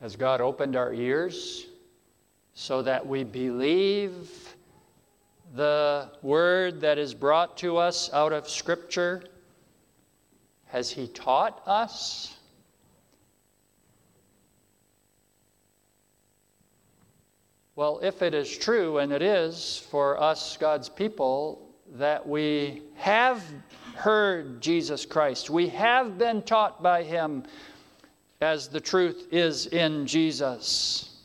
Has 0.01 0.17
God 0.17 0.41
opened 0.41 0.75
our 0.75 0.93
ears? 0.93 1.67
so 2.55 2.83
that 2.83 3.07
we 3.07 3.25
believe 3.25 4.55
the 5.55 6.11
word 6.23 6.81
that 6.81 6.99
is 6.99 7.15
brought 7.15 7.57
to 7.59 7.77
us 7.77 8.11
out 8.13 8.33
of 8.33 8.49
Scripture? 8.49 9.25
Has 10.67 10.91
He 10.91 11.07
taught 11.09 11.63
us? 11.67 12.35
Well, 17.75 18.01
if 18.03 18.23
it 18.23 18.35
is 18.35 18.57
true, 18.57 18.99
and 18.99 19.13
it 19.13 19.23
is 19.23 19.87
for 19.91 20.21
us, 20.21 20.57
God's 20.59 20.89
people, 20.89 21.71
that 21.95 22.27
we 22.27 22.83
have 22.97 23.43
heard 23.95 24.61
Jesus 24.61 25.05
Christ, 25.07 25.51
we 25.51 25.69
have 25.69 26.19
been 26.19 26.43
taught 26.43 26.83
by 26.83 27.03
Him 27.03 27.45
as 28.41 28.69
the 28.69 28.81
truth 28.81 29.29
is 29.31 29.67
in 29.67 30.07
Jesus. 30.07 31.17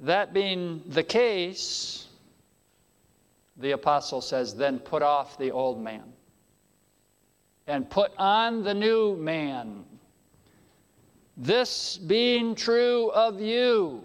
That 0.00 0.32
being 0.34 0.82
the 0.88 1.02
case, 1.02 2.06
the 3.56 3.72
apostle 3.72 4.20
says, 4.20 4.54
then 4.54 4.78
put 4.78 5.02
off 5.02 5.38
the 5.38 5.50
old 5.50 5.80
man 5.80 6.02
and 7.66 7.88
put 7.88 8.12
on 8.18 8.62
the 8.62 8.74
new 8.74 9.16
man. 9.16 9.84
This 11.36 11.96
being 11.96 12.54
true 12.54 13.10
of 13.10 13.40
you 13.40 14.02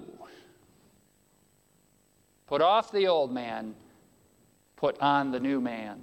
Put 2.49 2.63
off 2.63 2.91
the 2.91 3.05
old 3.05 3.31
man, 3.31 3.75
put 4.75 4.99
on 4.99 5.29
the 5.29 5.39
new 5.39 5.61
man. 5.61 5.99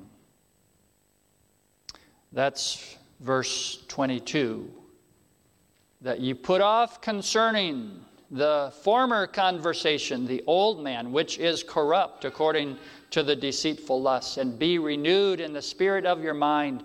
That's 2.31 2.97
verse 3.19 3.85
22. 3.89 4.71
That 6.03 6.21
you 6.21 6.37
put 6.37 6.61
off 6.61 7.01
concerning 7.01 8.01
the 8.31 8.73
former 8.83 9.27
conversation, 9.27 10.25
the 10.25 10.45
old 10.47 10.85
man, 10.85 11.11
which 11.11 11.41
is 11.41 11.65
corrupt 11.65 12.25
according 12.25 12.79
to 13.11 13.23
the 13.23 13.37
deceitful 13.37 14.01
lusts, 14.01 14.37
and 14.37 14.59
be 14.59 14.79
renewed 14.79 15.41
in 15.41 15.53
the 15.53 15.63
spirit 15.63 16.05
of 16.05 16.23
your 16.23 16.35
mind. 16.35 16.85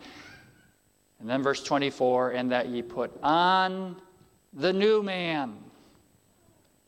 And 1.19 1.29
then 1.29 1.43
verse 1.43 1.63
24, 1.63 2.31
and 2.31 2.51
that 2.51 2.69
ye 2.69 2.81
put 2.81 3.11
on 3.23 4.01
the 4.53 4.73
new 4.73 5.01
man, 5.01 5.57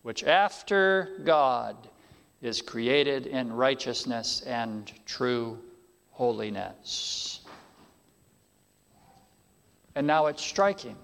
which 0.02 0.24
after 0.24 1.20
God 1.24 1.76
is 2.42 2.62
created 2.62 3.26
in 3.26 3.54
righteousness 3.54 4.42
and 4.42 4.92
true 5.06 5.58
holiness. 6.12 7.40
And 9.96 10.06
now 10.06 10.26
it's 10.26 10.44
striking. 10.44 10.98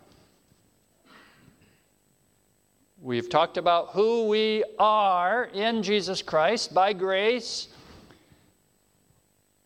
We've 3.02 3.30
talked 3.30 3.58
about 3.58 3.92
who 3.92 4.28
we 4.28 4.66
are 4.78 5.46
in 5.54 5.82
Jesus 5.82 6.22
Christ 6.22 6.74
by 6.74 6.92
grace. 6.92 7.69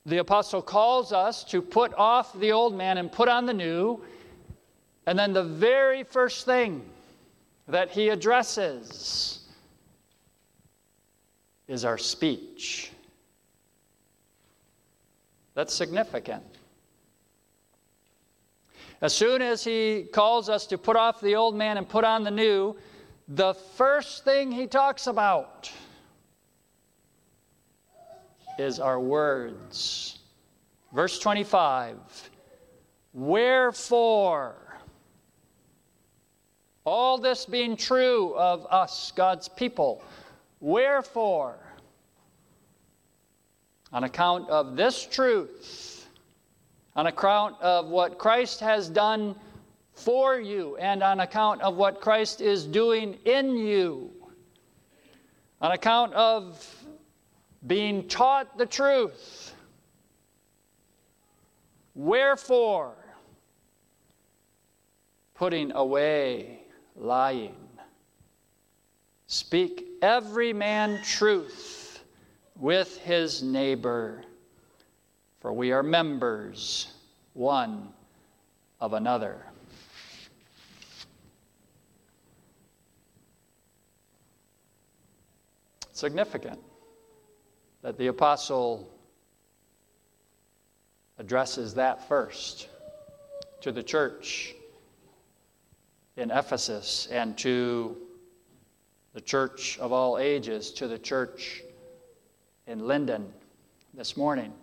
The 0.06 0.18
apostle 0.18 0.62
calls 0.62 1.14
us 1.14 1.44
to 1.46 1.62
put 1.62 1.94
off 1.94 2.38
the 2.38 2.52
old 2.52 2.76
man 2.76 2.98
and 2.98 3.12
put 3.12 3.30
on 3.30 3.46
the 3.46 3.54
new. 3.54 4.02
And 5.06 5.18
then 5.18 5.34
the 5.34 5.44
very 5.44 6.04
first 6.04 6.46
thing 6.46 6.84
that 7.68 7.90
he 7.90 8.10
addresses 8.10 9.40
is 11.68 11.86
our 11.86 11.98
speech. 11.98 12.92
That's 15.56 15.74
significant. 15.74 16.44
As 19.02 19.14
soon 19.14 19.42
as 19.42 19.64
he 19.64 20.08
calls 20.12 20.50
us 20.50 20.66
to 20.68 20.78
put 20.78 20.96
off 20.96 21.22
the 21.22 21.36
old 21.36 21.56
man 21.56 21.78
and 21.78 21.88
put 21.88 22.04
on 22.04 22.24
the 22.24 22.32
new, 22.32 22.76
the 23.28 23.54
first 23.54 24.24
thing 24.24 24.52
he 24.52 24.68
talks 24.68 25.08
about 25.08 25.72
is 28.58 28.80
our 28.80 29.00
words. 29.00 30.20
Verse 30.94 31.20
25 31.20 31.98
Wherefore, 33.14 34.56
all 36.86 37.18
this 37.18 37.46
being 37.46 37.78
true 37.78 38.34
of 38.36 38.66
us, 38.70 39.12
God's 39.16 39.48
people, 39.48 40.04
Wherefore, 40.64 41.58
on 43.92 44.06
account 44.06 44.50
of 44.50 44.78
this 44.78 45.06
truth, 45.06 46.08
on 46.96 47.08
account 47.08 47.62
of 47.62 47.90
what 47.90 48.18
Christ 48.18 48.62
has 48.62 48.88
done 48.88 49.36
for 49.94 50.40
you, 50.40 50.78
and 50.78 51.04
on 51.04 51.20
account 51.20 51.62
of 51.62 51.76
what 51.76 52.00
Christ 52.00 52.40
is 52.40 52.66
doing 52.66 53.20
in 53.26 53.58
you, 53.58 54.10
on 55.62 55.74
account 55.74 56.14
of 56.14 56.83
being 57.66 58.08
taught 58.08 58.58
the 58.58 58.66
truth, 58.66 59.54
wherefore, 61.96 62.96
putting 65.36 65.72
away 65.72 66.60
lying 66.96 67.56
Speak 69.34 69.88
every 70.04 70.54
man 70.54 71.02
truth 71.02 72.04
with 72.56 73.00
his 73.00 73.42
neighbor, 73.42 74.24
for 75.40 75.52
we 75.52 75.72
are 75.72 75.82
members 75.82 76.94
one 77.34 77.90
of 78.80 78.94
another. 78.94 79.44
Significant 85.94 86.60
that 87.84 87.98
the 87.98 88.08
apostle 88.08 88.90
addresses 91.20 91.76
that 91.76 92.08
first 92.08 92.70
to 93.62 93.72
the 93.72 93.84
church 93.84 94.56
in 96.16 96.32
Ephesus 96.32 97.08
and 97.12 97.38
to 97.38 97.98
the 99.14 99.22
church 99.22 99.78
of 99.80 99.92
all 99.92 100.18
ages 100.18 100.72
to 100.72 100.88
the 100.88 100.98
church 100.98 101.62
in 102.68 102.88
Linden 102.88 103.32
this 103.94 104.16
morning. 104.16 104.54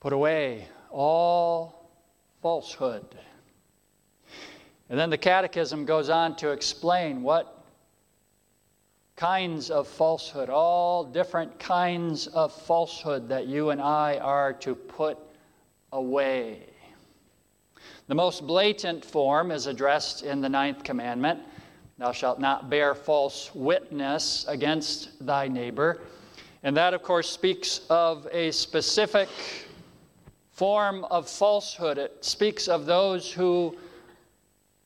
Put 0.00 0.12
away 0.12 0.66
all 0.90 1.90
falsehood. 2.40 3.04
And 4.88 4.98
then 4.98 5.10
the 5.10 5.18
Catechism 5.18 5.84
goes 5.84 6.08
on 6.08 6.34
to 6.36 6.50
explain 6.50 7.22
what 7.22 7.55
kinds 9.16 9.70
of 9.70 9.88
falsehood, 9.88 10.50
all 10.50 11.04
different 11.04 11.58
kinds 11.58 12.26
of 12.28 12.52
falsehood 12.52 13.28
that 13.28 13.46
you 13.46 13.70
and 13.70 13.80
I 13.80 14.18
are 14.18 14.52
to 14.54 14.74
put 14.74 15.18
away. 15.92 16.66
The 18.08 18.14
most 18.14 18.46
blatant 18.46 19.04
form 19.04 19.50
is 19.50 19.66
addressed 19.66 20.22
in 20.22 20.40
the 20.40 20.48
ninth 20.48 20.84
commandment 20.84 21.40
Thou 21.98 22.12
shalt 22.12 22.38
not 22.38 22.68
bear 22.68 22.94
false 22.94 23.54
witness 23.54 24.44
against 24.48 25.24
thy 25.24 25.48
neighbor. 25.48 26.02
And 26.62 26.76
that, 26.76 26.92
of 26.92 27.02
course, 27.02 27.30
speaks 27.30 27.80
of 27.88 28.28
a 28.32 28.50
specific 28.50 29.30
form 30.50 31.04
of 31.04 31.26
falsehood. 31.26 31.96
It 31.96 32.22
speaks 32.22 32.68
of 32.68 32.84
those 32.84 33.32
who 33.32 33.78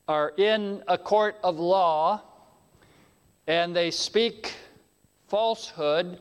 are 0.07 0.29
in 0.37 0.83
a 0.87 0.97
court 0.97 1.35
of 1.43 1.59
law 1.59 2.21
and 3.47 3.75
they 3.75 3.91
speak 3.91 4.53
falsehood 5.27 6.19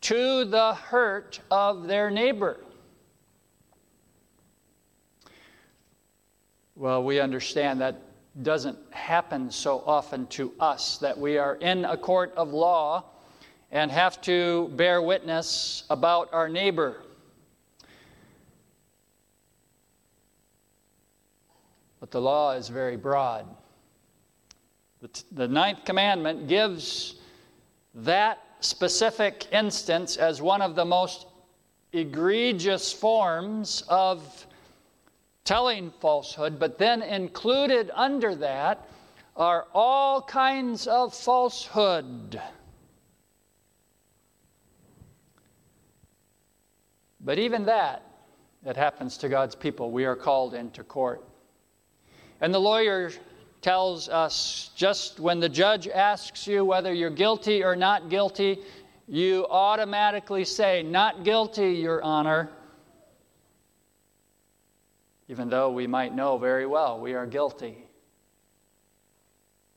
to 0.00 0.44
the 0.44 0.74
hurt 0.74 1.40
of 1.50 1.86
their 1.86 2.10
neighbor. 2.10 2.60
Well, 6.76 7.04
we 7.04 7.20
understand 7.20 7.80
that 7.80 8.00
doesn't 8.42 8.78
happen 8.90 9.50
so 9.50 9.84
often 9.86 10.26
to 10.26 10.52
us 10.58 10.98
that 10.98 11.16
we 11.16 11.38
are 11.38 11.54
in 11.56 11.84
a 11.84 11.96
court 11.96 12.32
of 12.36 12.52
law 12.52 13.04
and 13.70 13.90
have 13.90 14.20
to 14.22 14.70
bear 14.74 15.00
witness 15.00 15.84
about 15.90 16.32
our 16.32 16.48
neighbor. 16.48 17.02
But 22.00 22.10
the 22.10 22.20
law 22.20 22.52
is 22.52 22.68
very 22.68 22.96
broad. 22.96 23.46
The, 25.04 25.08
t- 25.08 25.24
the 25.32 25.48
ninth 25.48 25.84
commandment 25.84 26.48
gives 26.48 27.16
that 27.94 28.38
specific 28.60 29.46
instance 29.52 30.16
as 30.16 30.40
one 30.40 30.62
of 30.62 30.76
the 30.76 30.84
most 30.86 31.26
egregious 31.92 32.90
forms 32.90 33.82
of 33.90 34.46
telling 35.44 35.92
falsehood, 36.00 36.58
but 36.58 36.78
then 36.78 37.02
included 37.02 37.90
under 37.92 38.34
that 38.36 38.88
are 39.36 39.66
all 39.74 40.22
kinds 40.22 40.86
of 40.86 41.12
falsehood. 41.12 42.40
But 47.20 47.38
even 47.38 47.66
that, 47.66 48.10
that 48.62 48.78
happens 48.78 49.18
to 49.18 49.28
God's 49.28 49.54
people. 49.54 49.90
We 49.90 50.06
are 50.06 50.16
called 50.16 50.54
into 50.54 50.82
court. 50.82 51.22
And 52.40 52.54
the 52.54 52.58
lawyer 52.58 53.12
tells 53.64 54.08
us 54.08 54.70
just 54.76 55.18
when 55.18 55.40
the 55.40 55.48
judge 55.48 55.88
asks 55.88 56.46
you 56.46 56.64
whether 56.64 56.92
you're 56.92 57.10
guilty 57.10 57.64
or 57.64 57.74
not 57.74 58.08
guilty, 58.08 58.58
you 59.08 59.46
automatically 59.50 60.44
say, 60.44 60.82
Not 60.82 61.24
guilty, 61.24 61.72
Your 61.72 62.02
Honor 62.02 62.50
even 65.28 65.48
though 65.48 65.70
we 65.70 65.86
might 65.86 66.14
know 66.14 66.36
very 66.38 66.66
well 66.66 67.00
we 67.00 67.14
are 67.14 67.26
guilty. 67.26 67.76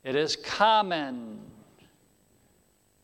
It 0.04 0.15
is 0.15 0.36
common 0.36 1.39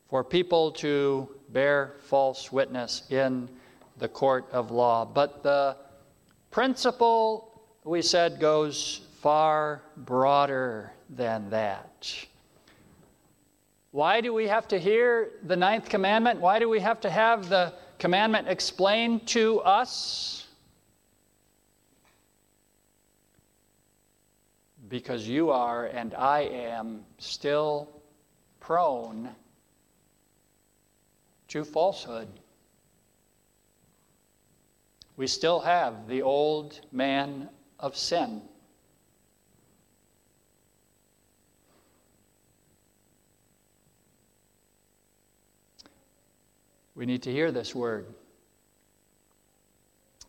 for 0.10 0.24
people 0.24 0.72
to 0.74 1.28
bear 1.50 1.96
false 2.02 2.52
witness 2.52 3.04
in 3.10 3.50
the 3.98 4.08
court 4.08 4.46
of 4.52 4.72
law. 4.72 5.06
But 5.06 5.44
the 5.44 5.76
principle, 6.52 7.62
we 7.84 8.02
said, 8.02 8.40
goes 8.40 9.02
far 9.24 9.82
broader 9.96 10.92
than 11.10 11.50
that. 11.50 12.14
Why 13.92 14.20
do 14.20 14.34
we 14.34 14.50
have 14.50 14.68
to 14.68 14.78
hear 14.78 15.32
the 15.44 15.56
ninth 15.56 15.88
commandment? 15.88 16.42
Why 16.42 16.60
do 16.60 16.68
we 16.68 16.82
have 16.82 17.00
to 17.02 17.10
have 17.10 17.48
the 17.48 17.74
commandment 18.00 18.50
explained 18.50 19.26
to 19.28 19.62
us? 19.62 20.46
Because 24.90 25.26
you 25.26 25.52
are 25.52 25.86
and 25.86 26.14
I 26.16 26.42
am 26.42 27.06
still 27.18 28.02
prone 28.60 29.30
to 31.48 31.64
falsehood. 31.64 32.28
We 35.16 35.28
still 35.28 35.62
have 35.62 36.10
the 36.10 36.22
old 36.24 36.82
man 36.92 37.48
of 37.80 37.96
sin. 37.96 38.42
We 46.96 47.06
need 47.06 47.24
to 47.24 47.32
hear 47.32 47.52
this 47.52 47.74
word. 47.74 48.06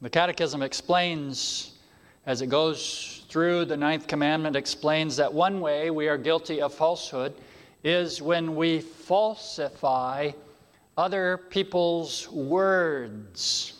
The 0.00 0.10
Catechism 0.10 0.62
explains, 0.62 1.72
as 2.26 2.42
it 2.42 2.48
goes 2.48 3.24
through 3.28 3.66
the 3.66 3.76
ninth 3.76 4.06
commandment, 4.06 4.56
explains 4.56 5.16
that 5.16 5.32
one 5.32 5.60
way 5.60 5.90
we 5.90 6.08
are 6.08 6.16
guilty 6.16 6.62
of 6.62 6.72
falsehood 6.72 7.34
is 7.82 8.22
when 8.22 8.56
we 8.56 8.80
falsify 8.80 10.30
other 10.96 11.36
people's 11.50 12.30
words. 12.30 13.74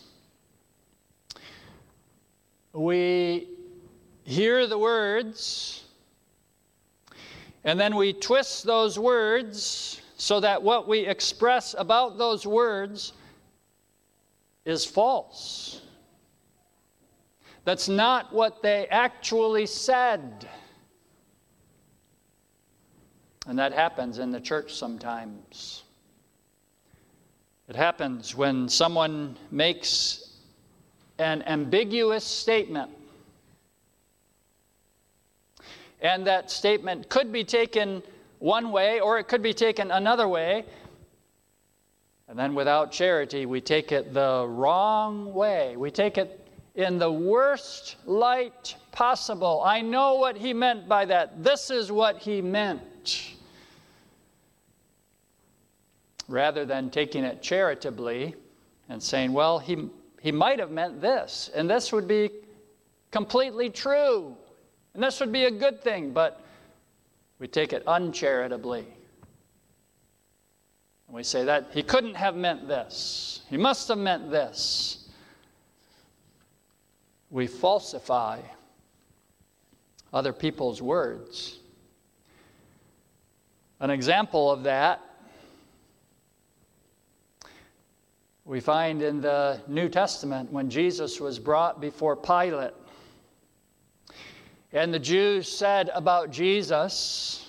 We 2.75 3.49
hear 4.25 4.67
the 4.67 4.79
words, 4.79 5.85
and 7.65 7.81
then 7.81 7.97
we 7.97 8.13
twist 8.13 8.65
those 8.65 8.99
words 8.99 10.03
so 10.17 10.41
that 10.41 10.63
what 10.63 10.87
we 10.87 11.01
express 11.01 11.75
about 11.77 12.19
those 12.19 12.47
words 12.47 13.13
is 14.65 14.85
false. 14.85 15.83
That's 17.65 17.89
not 17.89 18.33
what 18.33 18.63
they 18.63 18.87
actually 18.91 19.67
said. 19.67 20.49
And 23.47 23.59
that 23.59 23.73
happens 23.73 24.19
in 24.19 24.31
the 24.31 24.41
church 24.41 24.75
sometimes. 24.75 25.83
It 27.69 27.77
happens 27.77 28.35
when 28.35 28.69
someone 28.69 29.37
makes 29.51 30.39
an 31.19 31.43
ambiguous 31.43 32.25
statement. 32.25 32.91
And 36.01 36.27
that 36.27 36.51
statement 36.51 37.09
could 37.09 37.33
be 37.33 37.45
taken 37.45 38.03
one 38.45 38.71
way 38.73 39.01
or 39.01 39.19
it 39.19 39.27
could 39.27 39.43
be 39.43 39.55
taken 39.55 39.91
another 39.91 40.29
way. 40.29 40.67
And 42.29 42.39
then 42.39 42.55
without 42.55 42.93
charity, 42.93 43.47
we 43.47 43.63
take 43.63 43.91
it 43.91 44.13
the 44.13 44.45
wrong 44.47 45.33
way. 45.33 45.79
We 45.79 45.91
take 45.91 46.19
it 46.19 46.47
in 46.75 46.99
the 46.99 47.11
worst 47.11 47.97
light 48.05 48.77
possible. 48.93 49.63
I 49.65 49.81
know 49.81 50.17
what 50.17 50.37
he 50.37 50.53
meant 50.53 50.87
by 50.87 51.07
that. 51.07 51.43
This 51.43 51.71
is 51.71 51.91
what 51.91 52.19
he 52.19 52.43
meant. 52.43 53.33
Rather 56.29 56.67
than 56.67 56.91
taking 56.91 57.25
it 57.25 57.41
charitably 57.41 58.35
and 58.91 59.03
saying, 59.03 59.33
well, 59.33 59.59
he, 59.59 59.89
he 60.21 60.33
might 60.33 60.59
have 60.59 60.71
meant 60.71 61.01
this, 61.01 61.51
and 61.55 61.69
this 61.69 61.93
would 61.93 62.07
be 62.07 62.31
completely 63.11 63.71
true, 63.71 64.37
and 64.93 65.03
this 65.03 65.21
would 65.21 65.33
be 65.33 65.45
a 65.45 65.51
good 65.51 65.83
thing, 65.83 66.11
but 66.11 66.44
we 67.45 67.49
take 67.49 67.75
it 67.75 67.83
uncharitably. 67.87 68.87
And 71.07 71.15
we 71.15 71.23
say 71.23 71.45
that 71.45 71.67
he 71.75 71.83
couldn't 71.83 72.15
have 72.15 72.35
meant 72.35 72.67
this, 72.67 73.43
he 73.51 73.59
must 73.59 73.87
have 73.89 73.99
meant 73.99 74.31
this. 74.31 75.11
We 77.29 77.47
falsify 77.47 78.41
other 80.11 80.33
people's 80.33 80.81
words. 80.81 81.59
An 83.79 83.91
example 83.91 84.51
of 84.51 84.63
that 84.63 85.03
we 88.47 88.61
find 88.61 89.03
in 89.03 89.21
the 89.21 89.61
New 89.69 89.91
Testament 89.91 90.51
when 90.51 90.71
Jesus 90.71 91.21
was 91.21 91.39
brought 91.39 91.79
before 91.79 92.17
Pilate. 92.17 92.73
And 94.75 94.93
the 94.93 94.99
Jews 94.99 95.49
said 95.49 95.89
about 95.95 96.33
Jesus, 96.33 97.49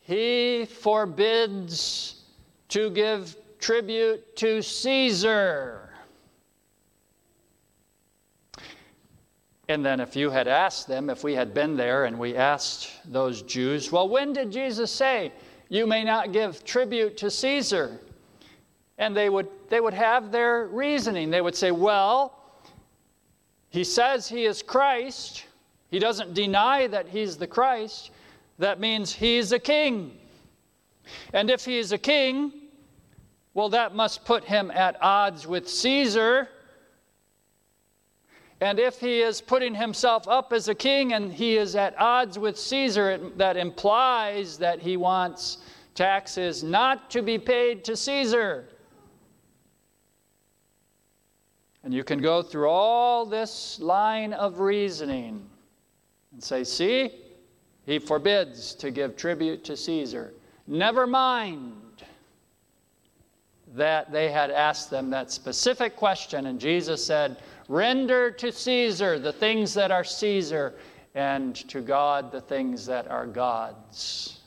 He 0.00 0.64
forbids 0.64 2.22
to 2.70 2.88
give 2.88 3.36
tribute 3.60 4.34
to 4.36 4.62
Caesar. 4.62 5.90
And 9.68 9.84
then, 9.84 10.00
if 10.00 10.16
you 10.16 10.30
had 10.30 10.48
asked 10.48 10.88
them, 10.88 11.10
if 11.10 11.22
we 11.22 11.34
had 11.34 11.52
been 11.52 11.76
there 11.76 12.06
and 12.06 12.18
we 12.18 12.36
asked 12.36 12.90
those 13.04 13.42
Jews, 13.42 13.92
well, 13.92 14.08
when 14.08 14.32
did 14.32 14.50
Jesus 14.50 14.90
say, 14.90 15.30
You 15.68 15.86
may 15.86 16.04
not 16.04 16.32
give 16.32 16.64
tribute 16.64 17.18
to 17.18 17.30
Caesar? 17.30 18.00
And 18.96 19.14
they 19.14 19.28
would, 19.28 19.48
they 19.68 19.80
would 19.80 19.94
have 19.94 20.32
their 20.32 20.68
reasoning. 20.68 21.30
They 21.30 21.42
would 21.42 21.54
say, 21.54 21.70
Well, 21.70 22.38
he 23.68 23.84
says 23.84 24.26
he 24.26 24.46
is 24.46 24.62
Christ. 24.62 25.44
He 25.92 25.98
doesn't 25.98 26.32
deny 26.32 26.86
that 26.86 27.06
he's 27.06 27.36
the 27.36 27.46
Christ. 27.46 28.12
That 28.58 28.80
means 28.80 29.12
he's 29.12 29.52
a 29.52 29.58
king. 29.58 30.16
And 31.34 31.50
if 31.50 31.66
he 31.66 31.78
is 31.78 31.92
a 31.92 31.98
king, 31.98 32.50
well, 33.52 33.68
that 33.68 33.94
must 33.94 34.24
put 34.24 34.42
him 34.42 34.70
at 34.70 34.96
odds 35.02 35.46
with 35.46 35.68
Caesar. 35.68 36.48
And 38.62 38.78
if 38.78 39.00
he 39.00 39.20
is 39.20 39.42
putting 39.42 39.74
himself 39.74 40.26
up 40.26 40.54
as 40.54 40.68
a 40.68 40.74
king 40.74 41.12
and 41.12 41.30
he 41.30 41.58
is 41.58 41.76
at 41.76 41.94
odds 42.00 42.38
with 42.38 42.58
Caesar, 42.58 43.30
that 43.36 43.58
implies 43.58 44.56
that 44.56 44.80
he 44.80 44.96
wants 44.96 45.58
taxes 45.94 46.64
not 46.64 47.10
to 47.10 47.20
be 47.20 47.36
paid 47.36 47.84
to 47.84 47.98
Caesar. 47.98 48.66
And 51.84 51.92
you 51.92 52.02
can 52.02 52.22
go 52.22 52.40
through 52.40 52.70
all 52.70 53.26
this 53.26 53.78
line 53.78 54.32
of 54.32 54.60
reasoning 54.60 55.50
and 56.32 56.42
say, 56.42 56.64
See, 56.64 57.10
he 57.84 57.98
forbids 57.98 58.74
to 58.76 58.90
give 58.90 59.16
tribute 59.16 59.64
to 59.64 59.76
Caesar. 59.76 60.32
Never 60.66 61.06
mind 61.06 61.74
that 63.74 64.12
they 64.12 64.30
had 64.30 64.50
asked 64.50 64.90
them 64.90 65.10
that 65.10 65.30
specific 65.30 65.96
question, 65.96 66.46
and 66.46 66.60
Jesus 66.60 67.04
said, 67.04 67.38
Render 67.68 68.30
to 68.30 68.52
Caesar 68.52 69.18
the 69.18 69.32
things 69.32 69.74
that 69.74 69.90
are 69.90 70.04
Caesar, 70.04 70.74
and 71.14 71.56
to 71.68 71.80
God 71.80 72.32
the 72.32 72.40
things 72.40 72.86
that 72.86 73.08
are 73.08 73.26
God's. 73.26 74.40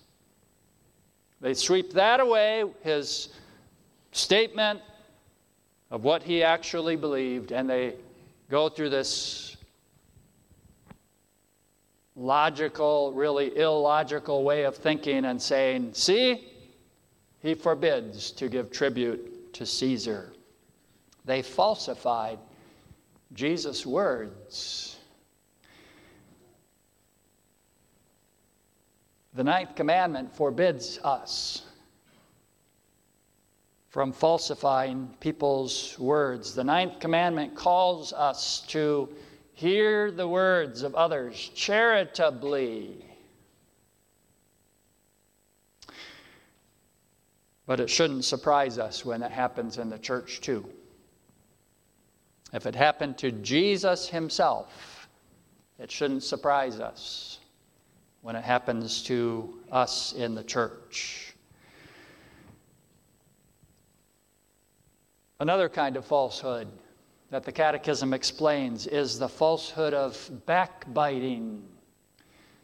They 1.41 1.53
sweep 1.53 1.93
that 1.93 2.19
away, 2.19 2.63
his 2.81 3.29
statement 4.11 4.81
of 5.91 6.03
what 6.03 6.23
he 6.23 6.43
actually 6.43 6.95
believed, 6.95 7.51
and 7.51 7.69
they 7.69 7.95
go 8.49 8.69
through 8.69 8.89
this 8.89 9.44
logical, 12.15 13.13
really 13.13 13.57
illogical 13.57 14.43
way 14.43 14.63
of 14.63 14.75
thinking 14.75 15.25
and 15.25 15.41
saying, 15.41 15.93
see, 15.93 16.51
he 17.41 17.53
forbids 17.53 18.31
to 18.31 18.47
give 18.47 18.71
tribute 18.71 19.53
to 19.53 19.65
Caesar. 19.65 20.33
They 21.25 21.41
falsified 21.41 22.39
Jesus' 23.33 23.85
words. 23.85 24.97
The 29.33 29.43
ninth 29.43 29.75
commandment 29.75 30.33
forbids 30.33 30.97
us 31.03 31.63
from 33.89 34.13
falsifying 34.13 35.13
people's 35.19 35.97
words. 35.99 36.55
The 36.55 36.63
ninth 36.63 36.99
commandment 36.99 37.55
calls 37.55 38.13
us 38.13 38.61
to 38.67 39.09
Hear 39.55 40.11
the 40.11 40.27
words 40.27 40.83
of 40.83 40.95
others 40.95 41.49
charitably. 41.55 43.05
But 47.65 47.79
it 47.79 47.89
shouldn't 47.89 48.25
surprise 48.25 48.77
us 48.77 49.05
when 49.05 49.23
it 49.23 49.31
happens 49.31 49.77
in 49.77 49.89
the 49.89 49.97
church, 49.97 50.41
too. 50.41 50.69
If 52.51 52.65
it 52.65 52.75
happened 52.75 53.17
to 53.19 53.31
Jesus 53.31 54.09
himself, 54.09 55.07
it 55.79 55.89
shouldn't 55.89 56.23
surprise 56.23 56.81
us 56.81 57.39
when 58.21 58.35
it 58.35 58.43
happens 58.43 59.03
to 59.03 59.61
us 59.71 60.11
in 60.13 60.35
the 60.35 60.43
church. 60.43 61.33
Another 65.39 65.69
kind 65.69 65.95
of 65.95 66.05
falsehood 66.05 66.67
that 67.31 67.43
the 67.43 67.51
Catechism 67.51 68.13
explains 68.13 68.87
is 68.87 69.17
the 69.19 69.29
falsehood 69.29 69.93
of 69.93 70.29
backbiting. 70.45 71.63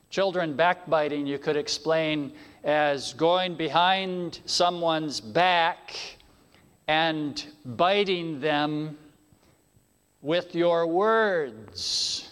Children 0.10 0.56
backbiting, 0.56 1.26
you 1.26 1.38
could 1.38 1.56
explain 1.56 2.34
as 2.64 3.14
going 3.14 3.56
behind 3.56 4.40
someone's 4.46 5.20
back 5.22 5.96
and 6.88 7.46
biting 7.66 8.40
them 8.40 8.98
with 10.22 10.54
your 10.54 10.86
words. 10.86 12.31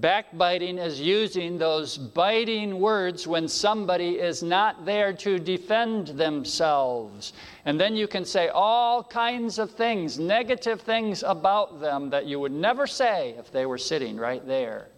Backbiting 0.00 0.78
is 0.78 1.00
using 1.00 1.58
those 1.58 1.98
biting 1.98 2.78
words 2.78 3.26
when 3.26 3.48
somebody 3.48 4.18
is 4.18 4.42
not 4.42 4.84
there 4.84 5.12
to 5.14 5.38
defend 5.38 6.08
themselves. 6.08 7.32
And 7.64 7.80
then 7.80 7.96
you 7.96 8.06
can 8.06 8.24
say 8.24 8.48
all 8.48 9.02
kinds 9.02 9.58
of 9.58 9.72
things, 9.72 10.18
negative 10.18 10.82
things 10.82 11.24
about 11.24 11.80
them 11.80 12.10
that 12.10 12.26
you 12.26 12.38
would 12.38 12.52
never 12.52 12.86
say 12.86 13.34
if 13.38 13.50
they 13.50 13.66
were 13.66 13.78
sitting 13.78 14.18
right 14.18 14.46
there. 14.46 14.88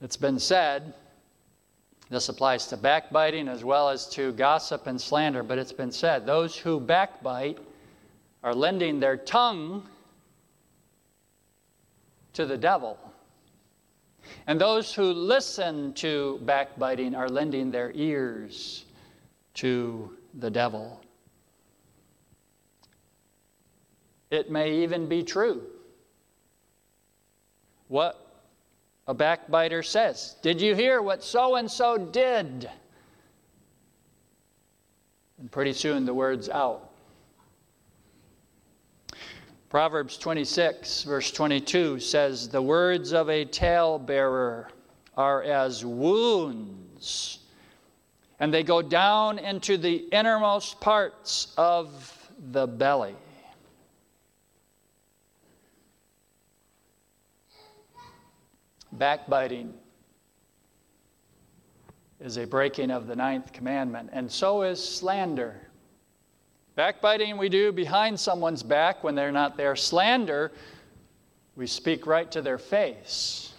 It's 0.00 0.16
been 0.16 0.38
said, 0.38 0.94
this 2.10 2.28
applies 2.28 2.66
to 2.68 2.76
backbiting 2.76 3.46
as 3.46 3.62
well 3.62 3.88
as 3.88 4.08
to 4.10 4.32
gossip 4.32 4.86
and 4.86 5.00
slander, 5.00 5.42
but 5.42 5.58
it's 5.58 5.72
been 5.72 5.92
said 5.92 6.26
those 6.26 6.56
who 6.56 6.80
backbite 6.80 7.58
are 8.42 8.54
lending 8.54 9.00
their 9.00 9.16
tongue 9.16 9.86
to 12.34 12.46
the 12.46 12.56
devil. 12.56 12.98
And 14.46 14.60
those 14.60 14.92
who 14.94 15.12
listen 15.12 15.92
to 15.94 16.40
backbiting 16.42 17.14
are 17.14 17.28
lending 17.28 17.70
their 17.70 17.92
ears 17.94 18.84
to 19.54 20.16
the 20.34 20.50
devil. 20.50 21.00
It 24.30 24.50
may 24.50 24.82
even 24.82 25.08
be 25.08 25.22
true. 25.22 25.62
What 27.88 28.20
a 29.06 29.14
backbiter 29.14 29.82
says. 29.82 30.36
Did 30.42 30.60
you 30.60 30.74
hear 30.74 31.02
what 31.02 31.22
so 31.22 31.56
and 31.56 31.70
so 31.70 31.98
did? 31.98 32.68
And 35.38 35.50
pretty 35.50 35.74
soon 35.74 36.06
the 36.06 36.14
word's 36.14 36.48
out. 36.48 36.90
Proverbs 39.74 40.16
26, 40.18 41.02
verse 41.02 41.32
22 41.32 41.98
says, 41.98 42.48
The 42.48 42.62
words 42.62 43.12
of 43.12 43.28
a 43.28 43.44
talebearer 43.44 44.68
are 45.16 45.42
as 45.42 45.84
wounds, 45.84 47.40
and 48.38 48.54
they 48.54 48.62
go 48.62 48.80
down 48.82 49.40
into 49.40 49.76
the 49.76 49.96
innermost 50.12 50.80
parts 50.80 51.52
of 51.56 52.30
the 52.52 52.68
belly. 52.68 53.16
Backbiting 58.92 59.74
is 62.20 62.36
a 62.36 62.46
breaking 62.46 62.92
of 62.92 63.08
the 63.08 63.16
ninth 63.16 63.52
commandment, 63.52 64.10
and 64.12 64.30
so 64.30 64.62
is 64.62 64.78
slander. 64.80 65.60
Backbiting 66.76 67.36
we 67.36 67.48
do 67.48 67.70
behind 67.70 68.18
someone's 68.18 68.62
back 68.62 69.04
when 69.04 69.14
they're 69.14 69.30
not 69.30 69.56
there. 69.56 69.76
Slander, 69.76 70.50
we 71.54 71.66
speak 71.68 72.06
right 72.06 72.30
to 72.32 72.42
their 72.42 72.58
face 72.58 73.52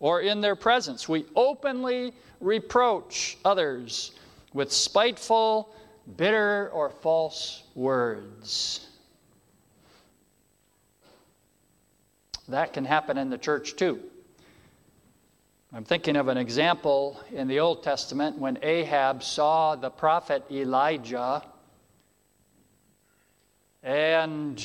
or 0.00 0.22
in 0.22 0.40
their 0.40 0.56
presence. 0.56 1.08
We 1.08 1.26
openly 1.36 2.14
reproach 2.40 3.36
others 3.44 4.12
with 4.54 4.72
spiteful, 4.72 5.74
bitter, 6.16 6.70
or 6.72 6.88
false 6.88 7.62
words. 7.74 8.88
That 12.48 12.72
can 12.72 12.84
happen 12.84 13.18
in 13.18 13.28
the 13.28 13.38
church 13.38 13.76
too. 13.76 14.00
I'm 15.74 15.84
thinking 15.84 16.16
of 16.16 16.28
an 16.28 16.36
example 16.36 17.20
in 17.32 17.48
the 17.48 17.60
Old 17.60 17.82
Testament 17.82 18.36
when 18.38 18.58
Ahab 18.62 19.22
saw 19.22 19.76
the 19.76 19.88
prophet 19.88 20.44
Elijah 20.50 21.42
and 23.82 24.64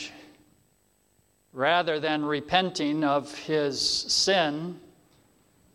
rather 1.54 2.00
than 2.00 2.24
repenting 2.24 3.04
of 3.04 3.34
his 3.36 3.80
sin, 3.80 4.80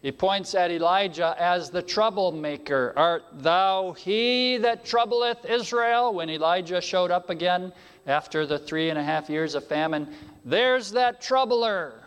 he 0.00 0.10
points 0.10 0.54
at 0.54 0.70
Elijah 0.70 1.34
as 1.38 1.70
the 1.70 1.82
troublemaker. 1.82 2.92
Art 2.96 3.24
thou 3.34 3.92
he 3.92 4.56
that 4.58 4.84
troubleth 4.84 5.44
Israel? 5.44 6.12
When 6.12 6.28
Elijah 6.28 6.80
showed 6.80 7.10
up 7.10 7.30
again 7.30 7.72
after 8.06 8.46
the 8.46 8.58
three 8.58 8.90
and 8.90 8.98
a 8.98 9.02
half 9.02 9.30
years 9.30 9.54
of 9.54 9.64
famine, 9.64 10.12
there's 10.44 10.90
that 10.92 11.20
troubler. 11.20 12.02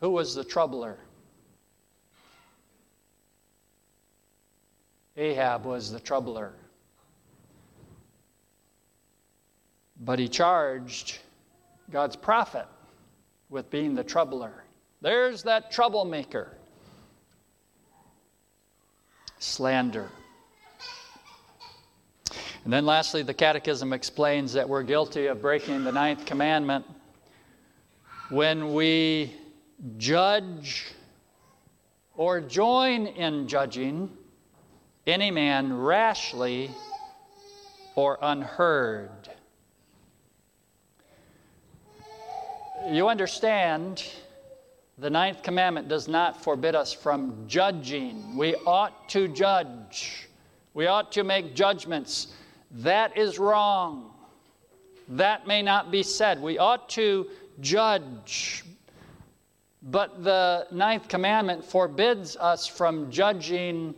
Who 0.00 0.10
was 0.10 0.34
the 0.34 0.44
troubler? 0.44 0.96
Ahab 5.16 5.64
was 5.64 5.92
the 5.92 6.00
troubler. 6.00 6.52
But 10.00 10.18
he 10.18 10.28
charged 10.28 11.18
God's 11.90 12.16
prophet 12.16 12.66
with 13.50 13.70
being 13.70 13.94
the 13.94 14.04
troubler. 14.04 14.64
There's 15.02 15.42
that 15.44 15.70
troublemaker. 15.70 16.56
Slander. 19.38 20.08
And 22.64 22.72
then 22.72 22.84
lastly, 22.84 23.22
the 23.22 23.34
Catechism 23.34 23.92
explains 23.92 24.52
that 24.52 24.68
we're 24.68 24.82
guilty 24.82 25.26
of 25.26 25.40
breaking 25.40 25.84
the 25.84 25.92
ninth 25.92 26.26
commandment 26.26 26.84
when 28.28 28.74
we 28.74 29.34
judge 29.96 30.86
or 32.16 32.40
join 32.40 33.06
in 33.06 33.48
judging 33.48 34.10
any 35.06 35.30
man 35.30 35.72
rashly 35.72 36.70
or 37.96 38.18
unheard. 38.20 39.19
You 42.88 43.08
understand, 43.08 44.04
the 44.98 45.10
ninth 45.10 45.42
commandment 45.42 45.88
does 45.88 46.08
not 46.08 46.42
forbid 46.42 46.74
us 46.74 46.92
from 46.92 47.44
judging. 47.46 48.36
We 48.36 48.54
ought 48.66 49.08
to 49.10 49.28
judge, 49.28 50.28
we 50.72 50.86
ought 50.86 51.12
to 51.12 51.22
make 51.22 51.54
judgments. 51.54 52.28
That 52.70 53.18
is 53.18 53.38
wrong. 53.38 54.12
That 55.08 55.46
may 55.46 55.60
not 55.60 55.90
be 55.90 56.02
said. 56.02 56.40
We 56.40 56.58
ought 56.58 56.88
to 56.90 57.26
judge. 57.60 58.64
But 59.82 60.22
the 60.22 60.66
ninth 60.70 61.08
commandment 61.08 61.64
forbids 61.64 62.36
us 62.36 62.66
from 62.66 63.10
judging 63.10 63.94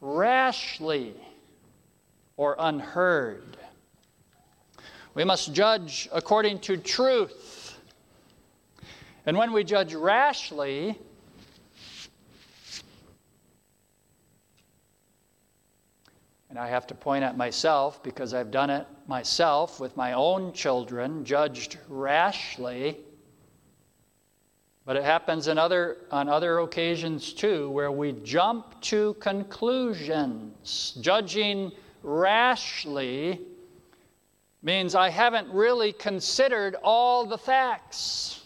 rashly 0.00 1.14
or 2.36 2.56
unheard. 2.58 3.56
We 5.14 5.24
must 5.24 5.54
judge 5.54 6.08
according 6.12 6.58
to 6.60 6.76
truth. 6.76 7.45
And 9.26 9.36
when 9.36 9.52
we 9.52 9.64
judge 9.64 9.92
rashly, 9.92 10.96
and 16.48 16.56
I 16.56 16.68
have 16.68 16.86
to 16.86 16.94
point 16.94 17.24
at 17.24 17.36
myself 17.36 18.00
because 18.04 18.32
I've 18.32 18.52
done 18.52 18.70
it 18.70 18.86
myself 19.08 19.80
with 19.80 19.96
my 19.96 20.12
own 20.12 20.52
children, 20.52 21.24
judged 21.24 21.76
rashly. 21.88 22.98
But 24.84 24.94
it 24.94 25.02
happens 25.02 25.48
other, 25.48 25.96
on 26.12 26.28
other 26.28 26.60
occasions 26.60 27.32
too, 27.32 27.68
where 27.70 27.90
we 27.90 28.12
jump 28.12 28.80
to 28.82 29.14
conclusions. 29.14 30.96
Judging 31.00 31.72
rashly 32.04 33.40
means 34.62 34.94
I 34.94 35.10
haven't 35.10 35.48
really 35.48 35.92
considered 35.92 36.76
all 36.84 37.26
the 37.26 37.38
facts. 37.38 38.44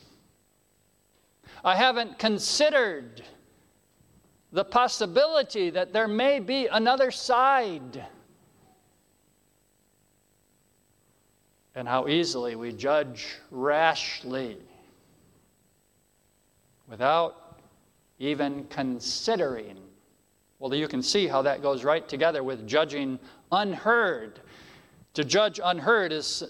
I 1.64 1.76
haven't 1.76 2.18
considered 2.18 3.22
the 4.52 4.64
possibility 4.64 5.70
that 5.70 5.92
there 5.92 6.08
may 6.08 6.40
be 6.40 6.66
another 6.66 7.10
side. 7.10 8.04
And 11.74 11.86
how 11.86 12.08
easily 12.08 12.56
we 12.56 12.72
judge 12.72 13.36
rashly 13.50 14.58
without 16.88 17.60
even 18.18 18.64
considering. 18.64 19.78
Well, 20.58 20.74
you 20.74 20.88
can 20.88 21.02
see 21.02 21.26
how 21.26 21.42
that 21.42 21.62
goes 21.62 21.84
right 21.84 22.06
together 22.06 22.42
with 22.42 22.66
judging 22.66 23.18
unheard. 23.52 24.40
To 25.14 25.24
judge 25.24 25.60
unheard 25.62 26.12
is 26.12 26.44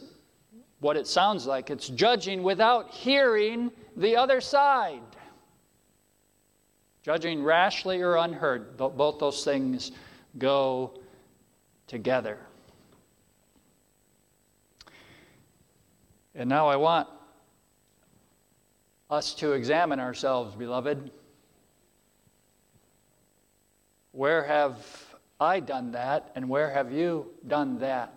what 0.81 0.97
it 0.97 1.07
sounds 1.07 1.47
like. 1.47 1.71
It's 1.71 1.88
judging 1.88 2.43
without 2.43 2.90
hearing 2.90 3.71
the 3.97 4.16
other 4.16 4.40
side. 4.40 5.03
Judging 7.03 7.43
rashly 7.43 8.03
or 8.03 8.16
unheard, 8.16 8.77
both 8.77 9.19
those 9.19 9.45
things 9.45 9.93
go 10.38 10.99
together. 11.87 12.38
And 16.35 16.49
now 16.49 16.69
I 16.69 16.77
want 16.77 17.09
us 19.11 19.35
to 19.35 19.53
examine 19.53 19.99
ourselves, 19.99 20.55
beloved. 20.55 21.11
Where 24.12 24.45
have 24.45 24.77
I 25.40 25.61
done 25.61 25.93
that, 25.93 26.31
and 26.35 26.49
where 26.49 26.71
have 26.71 26.93
you 26.93 27.31
done 27.49 27.79
that? 27.81 28.14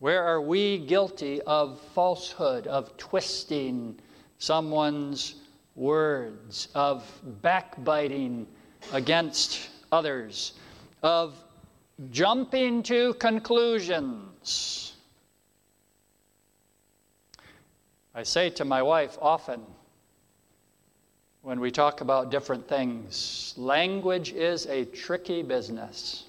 Where 0.00 0.22
are 0.22 0.40
we 0.40 0.78
guilty 0.78 1.40
of 1.42 1.80
falsehood, 1.94 2.66
of 2.66 2.96
twisting 2.96 3.98
someone's 4.38 5.36
words, 5.74 6.68
of 6.74 7.04
backbiting 7.42 8.46
against 8.92 9.70
others, 9.90 10.52
of 11.02 11.34
jumping 12.10 12.82
to 12.84 13.14
conclusions? 13.14 14.92
I 18.14 18.22
say 18.22 18.50
to 18.50 18.64
my 18.64 18.82
wife 18.82 19.18
often, 19.20 19.62
when 21.42 21.60
we 21.60 21.70
talk 21.70 22.00
about 22.02 22.30
different 22.30 22.68
things. 22.68 23.54
Language 23.56 24.32
is 24.32 24.66
a 24.66 24.84
tricky 24.84 25.42
business. 25.42 26.24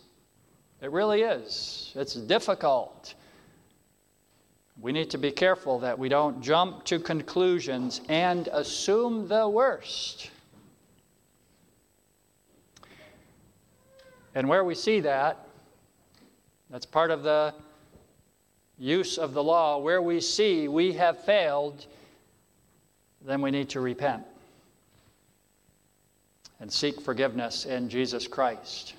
It 0.82 0.92
really 0.92 1.24
is. 1.24 1.92
It's 1.96 2.14
difficult. 2.14 3.16
We 4.82 4.94
need 4.94 5.10
to 5.10 5.18
be 5.18 5.32
careful 5.32 5.80
that 5.80 6.00
we 6.00 6.08
don't 6.08 6.42
jump 6.42 6.86
to 6.86 7.00
conclusions 7.00 8.00
and 8.08 8.48
assume 8.54 9.28
the 9.28 9.48
worst. 9.48 10.32
And 14.36 14.48
where 14.48 14.64
we 14.64 14.76
see 14.76 15.02
that, 15.02 15.38
that's 16.70 16.86
part 16.86 17.12
of 17.12 17.24
the 17.24 17.54
use 18.78 19.18
of 19.18 19.34
the 19.34 19.44
law. 19.44 19.80
Where 19.80 20.02
we 20.02 20.22
see 20.22 20.70
we 20.70 20.94
have 20.94 21.24
failed, 21.26 21.86
then 23.26 23.42
we 23.42 23.52
need 23.52 23.70
to 23.70 23.82
repent 23.82 24.24
and 26.62 26.72
seek 26.72 27.02
forgiveness 27.02 27.66
in 27.66 27.90
Jesus 27.90 28.28
Christ. 28.28 28.94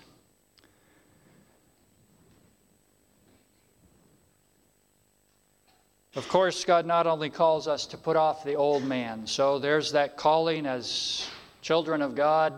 Of 6.16 6.28
course, 6.28 6.64
God 6.64 6.86
not 6.86 7.06
only 7.06 7.30
calls 7.30 7.68
us 7.68 7.86
to 7.86 7.96
put 7.96 8.16
off 8.16 8.42
the 8.42 8.54
old 8.54 8.82
man, 8.82 9.26
so 9.26 9.60
there's 9.60 9.92
that 9.92 10.16
calling 10.16 10.66
as 10.66 11.28
children 11.62 12.02
of 12.02 12.16
God, 12.16 12.52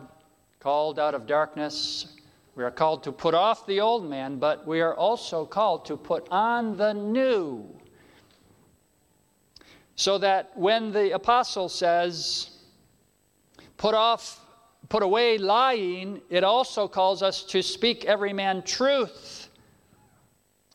called 0.59 0.99
out 0.99 1.15
of 1.15 1.27
darkness. 1.27 2.17
We 2.55 2.65
are 2.65 2.71
called 2.71 3.03
to 3.05 3.13
put 3.13 3.35
off 3.35 3.67
the 3.67 3.81
old 3.81 4.09
man, 4.09 4.39
but 4.39 4.67
we 4.67 4.81
are 4.81 4.95
also 4.95 5.45
called 5.45 5.85
to 5.87 5.99
put 5.99 6.27
on 6.31 6.79
the 6.79 6.95
new. 6.95 7.69
So 9.97 10.17
that 10.19 10.57
when 10.57 10.91
the 10.91 11.11
apostle 11.11 11.69
says, 11.69 12.51
put 13.77 13.95
off 13.95 14.39
put 14.89 15.03
away 15.03 15.39
lying, 15.39 16.21
it 16.29 16.45
also 16.45 16.87
calls 16.87 17.23
us 17.23 17.43
to 17.45 17.63
speak 17.63 18.05
every 18.05 18.33
man 18.33 18.63
truth 18.63 19.49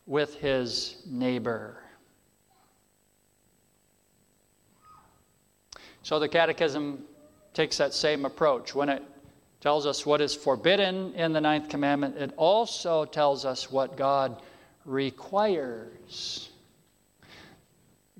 with 0.08 0.36
his 0.36 1.04
neighbor. 1.06 1.87
So 6.08 6.20
the 6.20 6.30
Catechism 6.30 7.04
takes 7.54 7.76
that 7.80 7.93
same 7.93 8.24
approach. 8.24 8.74
When 8.74 8.88
it 8.88 9.04
tells 9.60 9.86
us 9.86 10.06
what 10.06 10.22
is 10.22 10.34
forbidden 10.34 11.13
in 11.15 11.34
the 11.34 11.41
ninth 11.41 11.67
commandment, 11.67 12.15
it 12.15 12.32
also 12.38 13.04
tells 13.04 13.43
us 13.43 13.70
what 13.70 13.98
God 13.98 14.41
requires. 14.86 16.50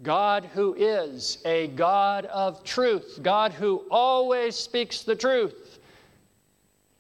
God 0.04 0.50
who 0.54 0.74
is 0.74 1.38
a 1.46 1.68
God 1.68 2.26
of 2.26 2.62
truth, 2.66 3.20
God 3.22 3.54
who 3.54 3.86
always 3.90 4.58
speaks 4.58 5.04
the 5.04 5.16
truth, 5.16 5.80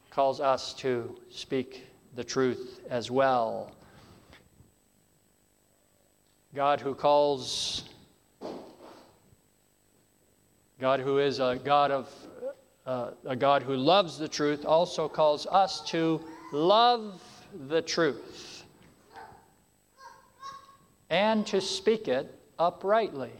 calls 0.09 0.39
us 0.39 0.73
to 0.75 1.19
speak 1.29 1.85
the 2.15 2.23
truth 2.23 2.79
as 2.89 3.11
well. 3.11 3.73
God 6.55 6.79
who 6.79 6.95
calls, 6.95 7.83
God 10.79 10.99
who 10.99 11.17
is 11.17 11.39
a 11.39 11.59
God 11.63 11.91
of, 11.91 12.13
uh, 12.85 13.11
a 13.25 13.35
God 13.35 13.63
who 13.63 13.75
loves 13.75 14.17
the 14.17 14.27
truth, 14.27 14.65
also 14.65 15.09
calls 15.09 15.47
us 15.47 15.81
to 15.89 16.21
love 16.51 17.21
the 17.67 17.81
truth 17.81 18.63
and 21.09 21.47
to 21.47 21.59
speak 21.61 22.07
it 22.07 22.33
uprightly. 22.59 23.31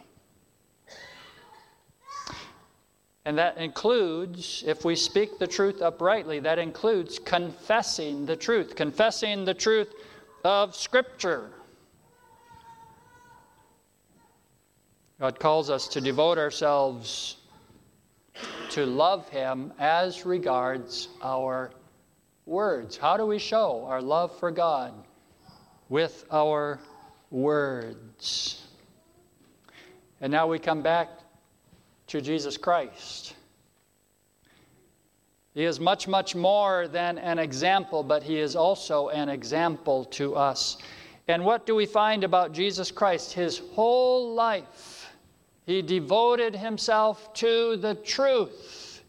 And 3.25 3.37
that 3.37 3.57
includes, 3.57 4.63
if 4.65 4.85
we 4.85 4.95
speak 4.95 5.37
the 5.37 5.47
truth 5.47 5.81
uprightly, 5.81 6.39
that 6.39 6.59
includes 6.59 7.19
confessing 7.19 8.25
the 8.25 8.37
truth, 8.37 8.75
confessing 8.75 9.43
the 9.43 9.53
truth 9.53 9.93
of 10.45 10.75
Scripture. 10.75 11.49
God 15.19 15.39
calls 15.39 15.69
us 15.69 15.87
to 15.89 16.01
devote 16.01 16.37
ourselves 16.37 17.37
to 18.69 18.85
love 18.85 19.27
Him 19.29 19.73
as 19.79 20.25
regards 20.25 21.09
our 21.23 21.71
words. 22.45 22.97
How 22.97 23.17
do 23.17 23.25
we 23.25 23.39
show 23.39 23.85
our 23.85 24.01
love 24.01 24.37
for 24.37 24.51
God? 24.51 24.93
With 25.89 26.25
our 26.31 26.79
words. 27.31 28.63
And 30.21 30.31
now 30.31 30.47
we 30.47 30.59
come 30.59 30.81
back 30.81 31.09
to 32.07 32.21
Jesus 32.21 32.57
Christ. 32.57 33.35
He 35.53 35.63
is 35.63 35.79
much, 35.79 36.07
much 36.07 36.35
more 36.35 36.87
than 36.87 37.17
an 37.17 37.39
example, 37.39 38.03
but 38.03 38.21
he 38.21 38.39
is 38.39 38.55
also 38.55 39.09
an 39.09 39.29
example 39.29 40.05
to 40.05 40.35
us. 40.35 40.77
And 41.27 41.43
what 41.43 41.65
do 41.65 41.75
we 41.75 41.85
find 41.85 42.23
about 42.23 42.51
Jesus 42.51 42.91
Christ? 42.91 43.33
His 43.33 43.61
whole 43.73 44.33
life, 44.33 44.96
he 45.67 45.81
devoted 45.81 46.55
himself 46.55 47.33
to 47.33 47.75
the 47.75 47.93
truth, 47.95 49.03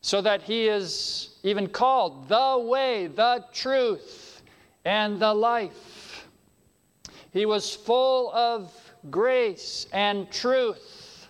so 0.00 0.20
that 0.20 0.42
he 0.42 0.66
is 0.66 1.36
even 1.44 1.68
called 1.68 2.28
the 2.28 2.58
way, 2.58 3.06
the 3.06 3.44
truth, 3.52 4.42
and 4.84 5.20
the 5.20 5.32
life. 5.32 6.26
He 7.32 7.46
was 7.46 7.72
full 7.72 8.32
of 8.32 8.74
grace 9.12 9.86
and 9.92 10.28
truth. 10.32 11.28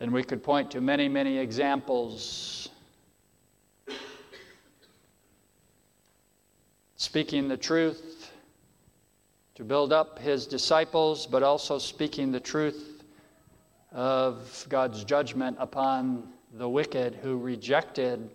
And 0.00 0.12
we 0.12 0.22
could 0.22 0.42
point 0.42 0.70
to 0.72 0.82
many, 0.82 1.08
many 1.08 1.38
examples. 1.38 2.68
Speaking 6.96 7.48
the 7.48 7.56
truth 7.56 8.13
to 9.54 9.64
build 9.64 9.92
up 9.92 10.18
his 10.18 10.46
disciples, 10.46 11.26
but 11.26 11.42
also 11.42 11.78
speaking 11.78 12.32
the 12.32 12.40
truth 12.40 13.04
of 13.92 14.66
God's 14.68 15.04
judgment 15.04 15.56
upon 15.60 16.28
the 16.54 16.68
wicked 16.68 17.14
who 17.22 17.38
rejected 17.38 18.30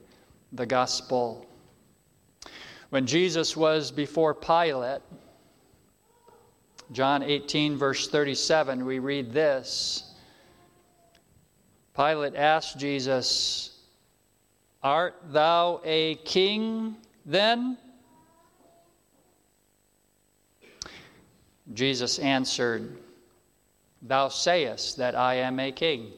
the 0.54 0.66
gospel. 0.66 1.46
When 2.90 3.06
Jesus 3.06 3.58
was 3.58 3.92
before 3.92 4.34
Pilate, 4.34 5.02
John 6.92 7.22
18, 7.22 7.78
verse 7.78 8.08
37, 8.08 8.86
we 8.86 9.00
read 9.00 9.32
this. 9.32 10.16
Pilate 11.96 12.36
asked 12.36 12.80
Jesus, 12.80 13.78
Art 14.82 15.16
thou 15.28 15.82
a 15.84 16.16
king 16.16 16.96
then? 17.26 17.78
Jesus 21.74 22.20
answered, 22.20 22.98
Thou 24.02 24.30
sayest 24.30 24.98
that 24.98 25.16
I 25.16 25.36
am 25.36 25.60
a 25.60 25.72
king. 25.72 26.12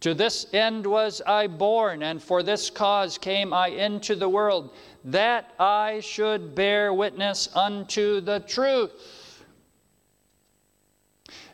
To 0.00 0.14
this 0.14 0.46
end 0.54 0.86
was 0.86 1.20
I 1.26 1.46
born, 1.46 2.02
and 2.02 2.22
for 2.22 2.42
this 2.42 2.70
cause 2.70 3.18
came 3.18 3.52
I 3.52 3.68
into 3.68 4.16
the 4.16 4.28
world, 4.28 4.74
that 5.04 5.52
I 5.58 6.00
should 6.00 6.54
bear 6.54 6.92
witness 6.94 7.54
unto 7.54 8.20
the 8.22 8.40
truth. 8.40 9.44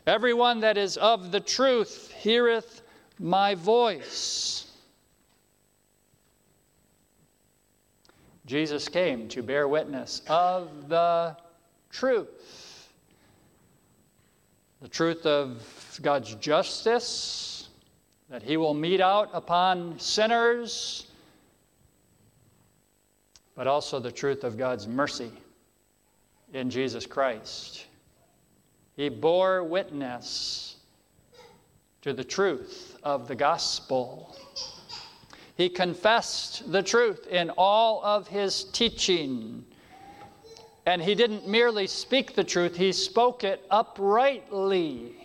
Everyone 0.05 0.61
that 0.61 0.77
is 0.77 0.95
of 0.95 1.31
the 1.31 1.41
truth 1.41 2.13
heareth 2.13 2.81
my 3.19 3.55
voice. 3.55 4.71
Jesus 8.45 8.87
came 8.87 9.27
to 9.27 9.43
bear 9.43 9.67
witness 9.67 10.21
of 10.29 10.87
the 10.87 11.35
truth. 11.89 12.89
The 14.81 14.87
truth 14.87 15.25
of 15.25 15.99
God's 16.01 16.35
justice, 16.35 17.69
that 18.29 18.43
He 18.43 18.57
will 18.57 18.73
mete 18.73 19.01
out 19.01 19.29
upon 19.33 19.99
sinners, 19.99 21.07
but 23.55 23.67
also 23.67 23.99
the 23.99 24.11
truth 24.11 24.43
of 24.43 24.57
God's 24.57 24.87
mercy 24.87 25.31
in 26.53 26.69
Jesus 26.69 27.05
Christ. 27.05 27.85
He 28.95 29.09
bore 29.09 29.63
witness 29.63 30.77
to 32.01 32.13
the 32.13 32.23
truth 32.23 32.97
of 33.03 33.27
the 33.27 33.35
gospel. 33.35 34.35
He 35.55 35.69
confessed 35.69 36.71
the 36.71 36.83
truth 36.83 37.27
in 37.27 37.49
all 37.57 38.03
of 38.03 38.27
his 38.27 38.63
teaching. 38.63 39.65
And 40.87 41.01
he 41.01 41.15
didn't 41.15 41.45
merely 41.45 41.85
speak 41.85 42.33
the 42.33 42.45
truth, 42.45 42.77
he 42.77 42.93
spoke 42.93 43.43
it 43.43 43.61
uprightly. 43.69 45.17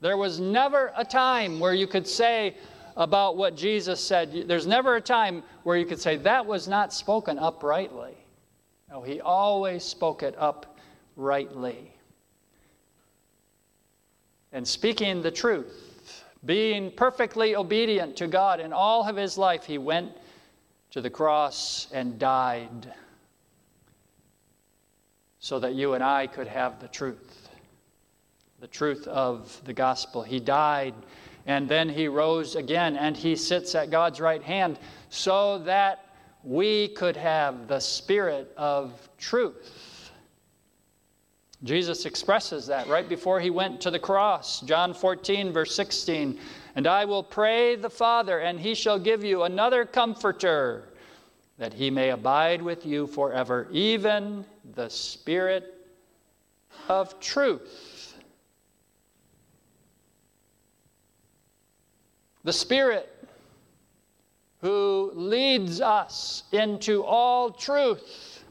There 0.00 0.16
was 0.16 0.38
never 0.38 0.92
a 0.96 1.04
time 1.04 1.58
where 1.58 1.74
you 1.74 1.88
could 1.88 2.06
say 2.06 2.56
about 2.96 3.36
what 3.36 3.56
Jesus 3.56 4.00
said, 4.00 4.44
there's 4.46 4.68
never 4.68 4.94
a 4.94 5.00
time 5.00 5.42
where 5.64 5.76
you 5.76 5.84
could 5.84 6.00
say 6.00 6.16
that 6.18 6.46
was 6.46 6.68
not 6.68 6.92
spoken 6.92 7.36
uprightly. 7.36 8.14
No, 8.88 9.02
he 9.02 9.20
always 9.20 9.82
spoke 9.82 10.22
it 10.22 10.36
uprightly. 10.38 11.92
And 14.52 14.66
speaking 14.66 15.20
the 15.20 15.32
truth 15.32 16.22
being 16.44 16.92
perfectly 16.92 17.56
obedient 17.56 18.16
to 18.18 18.28
God 18.28 18.60
in 18.60 18.72
all 18.72 19.08
of 19.08 19.16
his 19.16 19.36
life, 19.36 19.64
he 19.64 19.78
went 19.78 20.12
to 20.92 21.00
the 21.00 21.10
cross 21.10 21.88
and 21.92 22.20
died 22.20 22.94
so 25.40 25.58
that 25.58 25.74
you 25.74 25.94
and 25.94 26.04
I 26.04 26.26
could 26.26 26.46
have 26.46 26.80
the 26.80 26.88
truth, 26.88 27.48
the 28.60 28.68
truth 28.68 29.06
of 29.08 29.60
the 29.64 29.72
gospel. 29.72 30.22
He 30.22 30.38
died 30.38 30.94
and 31.46 31.68
then 31.68 31.88
he 31.88 32.06
rose 32.06 32.54
again 32.56 32.96
and 32.96 33.16
he 33.16 33.34
sits 33.34 33.74
at 33.74 33.90
God's 33.90 34.20
right 34.20 34.42
hand 34.42 34.78
so 35.08 35.58
that 35.60 36.06
we 36.44 36.88
could 36.88 37.16
have 37.16 37.66
the 37.66 37.80
spirit 37.80 38.52
of 38.56 39.08
truth. 39.18 40.12
Jesus 41.62 42.06
expresses 42.06 42.66
that 42.68 42.88
right 42.88 43.08
before 43.08 43.40
he 43.40 43.50
went 43.50 43.80
to 43.82 43.90
the 43.90 43.98
cross. 43.98 44.60
John 44.60 44.94
14, 44.94 45.52
verse 45.52 45.74
16. 45.74 46.38
And 46.76 46.86
I 46.86 47.04
will 47.04 47.22
pray 47.22 47.76
the 47.76 47.90
Father, 47.90 48.38
and 48.38 48.58
he 48.58 48.74
shall 48.74 48.98
give 48.98 49.24
you 49.24 49.42
another 49.42 49.84
comforter, 49.84 50.88
that 51.60 51.74
he 51.74 51.90
may 51.90 52.08
abide 52.08 52.62
with 52.62 52.86
you 52.86 53.06
forever, 53.06 53.68
even 53.70 54.46
the 54.74 54.88
Spirit 54.88 55.74
of 56.88 57.20
truth. 57.20 58.14
The 62.44 62.52
Spirit 62.54 63.14
who 64.62 65.12
leads 65.14 65.82
us 65.82 66.44
into 66.50 67.04
all 67.04 67.50
truth 67.50 68.42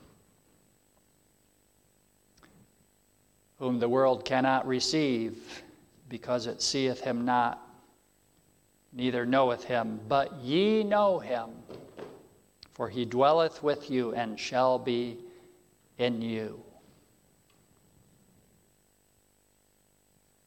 whom 3.57 3.79
the 3.79 3.89
world 3.89 4.23
cannot 4.23 4.67
receive, 4.67 5.63
because 6.09 6.45
it 6.45 6.61
seeth 6.61 7.01
him 7.01 7.25
not, 7.25 7.67
neither 8.93 9.25
knoweth 9.25 9.63
him. 9.63 9.99
But 10.07 10.31
ye 10.41 10.83
know 10.83 11.17
him, 11.17 11.49
for 12.79 12.87
he 12.87 13.03
dwelleth 13.03 13.61
with 13.61 13.91
you 13.91 14.15
and 14.15 14.39
shall 14.39 14.79
be 14.79 15.17
in 15.97 16.21
you. 16.21 16.63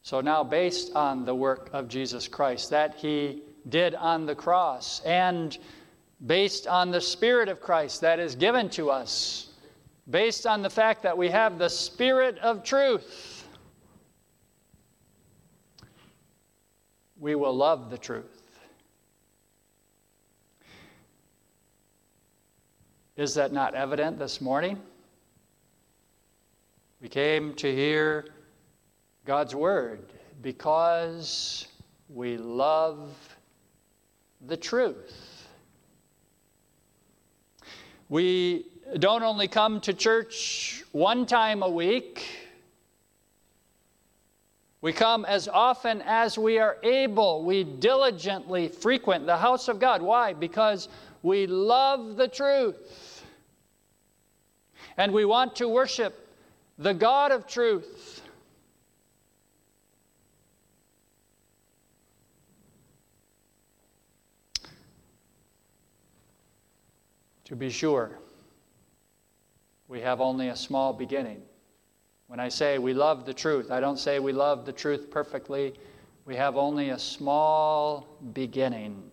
So 0.00 0.22
now, 0.22 0.42
based 0.42 0.94
on 0.94 1.26
the 1.26 1.34
work 1.34 1.68
of 1.74 1.88
Jesus 1.88 2.28
Christ 2.28 2.70
that 2.70 2.94
he 2.94 3.42
did 3.68 3.94
on 3.94 4.24
the 4.24 4.34
cross, 4.34 5.02
and 5.04 5.58
based 6.24 6.66
on 6.66 6.90
the 6.90 7.02
Spirit 7.02 7.50
of 7.50 7.60
Christ 7.60 8.00
that 8.00 8.18
is 8.18 8.34
given 8.34 8.70
to 8.70 8.90
us 8.90 9.50
based 10.08 10.46
on 10.46 10.62
the 10.62 10.70
fact 10.70 11.02
that 11.02 11.18
we 11.18 11.28
have 11.28 11.58
the 11.58 11.68
Spirit 11.68 12.38
of 12.38 12.64
truth, 12.64 13.46
we 17.20 17.34
will 17.34 17.54
love 17.54 17.90
the 17.90 17.98
truth. 17.98 18.41
Is 23.16 23.34
that 23.34 23.52
not 23.52 23.74
evident 23.74 24.18
this 24.18 24.40
morning? 24.40 24.80
We 27.02 27.08
came 27.08 27.52
to 27.54 27.70
hear 27.70 28.26
God's 29.26 29.54
Word 29.54 30.12
because 30.40 31.66
we 32.08 32.38
love 32.38 33.10
the 34.46 34.56
truth. 34.56 35.46
We 38.08 38.66
don't 38.98 39.22
only 39.22 39.46
come 39.46 39.80
to 39.82 39.92
church 39.92 40.82
one 40.92 41.26
time 41.26 41.62
a 41.62 41.68
week, 41.68 42.24
we 44.80 44.92
come 44.92 45.24
as 45.26 45.46
often 45.46 46.02
as 46.06 46.36
we 46.36 46.58
are 46.58 46.76
able. 46.82 47.44
We 47.44 47.62
diligently 47.62 48.66
frequent 48.66 49.26
the 49.26 49.36
house 49.36 49.68
of 49.68 49.78
God. 49.78 50.02
Why? 50.02 50.32
Because 50.32 50.88
we 51.22 51.46
love 51.46 52.16
the 52.16 52.28
truth. 52.28 53.24
And 54.96 55.12
we 55.12 55.24
want 55.24 55.56
to 55.56 55.68
worship 55.68 56.28
the 56.78 56.92
God 56.92 57.32
of 57.32 57.46
truth. 57.46 58.20
To 67.44 67.56
be 67.56 67.70
sure, 67.70 68.18
we 69.86 70.00
have 70.00 70.22
only 70.22 70.48
a 70.48 70.56
small 70.56 70.92
beginning. 70.92 71.42
When 72.26 72.40
I 72.40 72.48
say 72.48 72.78
we 72.78 72.94
love 72.94 73.26
the 73.26 73.34
truth, 73.34 73.70
I 73.70 73.78
don't 73.78 73.98
say 73.98 74.18
we 74.18 74.32
love 74.32 74.64
the 74.64 74.72
truth 74.72 75.10
perfectly. 75.10 75.74
We 76.24 76.34
have 76.36 76.56
only 76.56 76.90
a 76.90 76.98
small 76.98 78.06
beginning. 78.32 79.10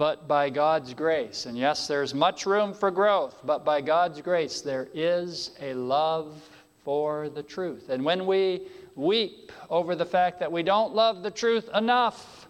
But 0.00 0.26
by 0.26 0.48
God's 0.48 0.94
grace, 0.94 1.44
and 1.44 1.58
yes, 1.58 1.86
there's 1.86 2.14
much 2.14 2.46
room 2.46 2.72
for 2.72 2.90
growth, 2.90 3.38
but 3.44 3.66
by 3.66 3.82
God's 3.82 4.22
grace, 4.22 4.62
there 4.62 4.88
is 4.94 5.50
a 5.60 5.74
love 5.74 6.42
for 6.82 7.28
the 7.28 7.42
truth. 7.42 7.90
And 7.90 8.02
when 8.02 8.24
we 8.24 8.68
weep 8.94 9.52
over 9.68 9.94
the 9.94 10.06
fact 10.06 10.40
that 10.40 10.50
we 10.50 10.62
don't 10.62 10.94
love 10.94 11.22
the 11.22 11.30
truth 11.30 11.68
enough, 11.74 12.48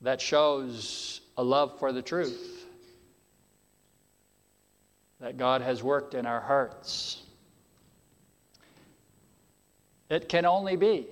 that 0.00 0.20
shows 0.20 1.20
a 1.36 1.44
love 1.44 1.78
for 1.78 1.92
the 1.92 2.02
truth 2.02 2.66
that 5.20 5.36
God 5.36 5.62
has 5.62 5.84
worked 5.84 6.14
in 6.14 6.26
our 6.26 6.40
hearts. 6.40 7.22
It 10.08 10.28
can 10.28 10.46
only 10.46 10.74
be 10.74 11.06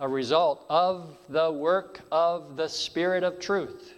a 0.00 0.08
result 0.08 0.64
of 0.68 1.16
the 1.28 1.50
work 1.50 2.00
of 2.10 2.56
the 2.56 2.68
Spirit 2.68 3.22
of 3.22 3.38
truth. 3.38 3.94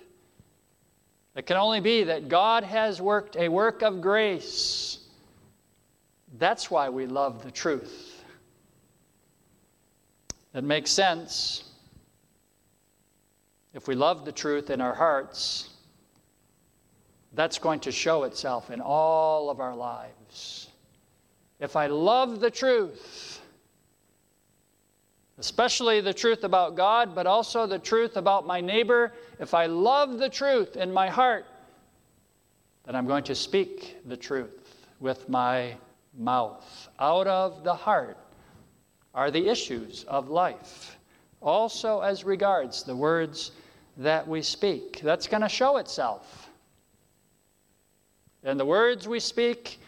It 1.35 1.47
can 1.47 1.57
only 1.57 1.81
be 1.81 2.05
that 2.05 2.29
God 2.29 2.65
has 2.65 3.01
worked 3.01 3.37
a 3.37 3.49
work 3.49 3.83
of 3.83 4.01
grace. 4.01 4.99
That's 6.39 6.71
why 6.71 6.89
we 6.89 7.07
love 7.07 7.43
the 7.43 7.51
truth. 7.51 8.25
It 10.55 10.65
makes 10.65 10.91
sense 10.91 11.65
if 13.77 13.87
we 13.87 13.95
love 13.95 14.25
the 14.25 14.33
truth 14.33 14.71
in 14.71 14.81
our 14.81 14.95
hearts, 14.95 15.69
that's 17.35 17.59
going 17.59 17.81
to 17.81 17.93
show 17.93 18.23
itself 18.23 18.71
in 18.71 18.81
all 18.81 19.51
of 19.51 19.61
our 19.61 19.77
lives. 19.77 20.69
If 21.61 21.77
I 21.77 21.89
love 21.89 22.41
the 22.41 22.51
truth, 22.51 23.36
especially 25.39 26.01
the 26.01 26.15
truth 26.15 26.45
about 26.45 26.77
God, 26.77 27.15
but 27.15 27.27
also 27.27 27.67
the 27.67 27.79
truth 27.79 28.17
about 28.17 28.47
my 28.47 28.61
neighbor, 28.61 29.13
if 29.39 29.53
I 29.53 29.67
love 29.67 30.19
the 30.19 30.29
truth 30.29 30.77
in 30.77 30.93
my 30.93 31.09
heart, 31.09 31.45
then 32.85 32.97
I'm 32.97 33.07
going 33.07 33.25
to 33.25 33.35
speak 33.35 33.97
the 34.07 34.17
truth 34.17 34.87
with 35.01 35.29
my 35.29 35.75
mouth. 36.17 36.89
Out 36.99 37.27
of 37.27 37.65
the 37.65 37.75
heart 37.75 38.17
are 39.15 39.31
the 39.31 39.49
issues 39.49 40.05
of 40.05 40.29
life, 40.31 40.97
also 41.43 42.01
as 42.01 42.25
regards 42.25 42.83
the 42.83 42.97
words 42.97 43.53
that 43.99 44.27
we 44.27 44.41
speak. 44.43 45.01
That's 45.01 45.27
going 45.27 45.43
to 45.43 45.49
show 45.49 45.77
itself. 45.79 46.49
In 48.43 48.57
the 48.57 48.65
words 48.65 49.09
we 49.09 49.21
speak, 49.21 49.81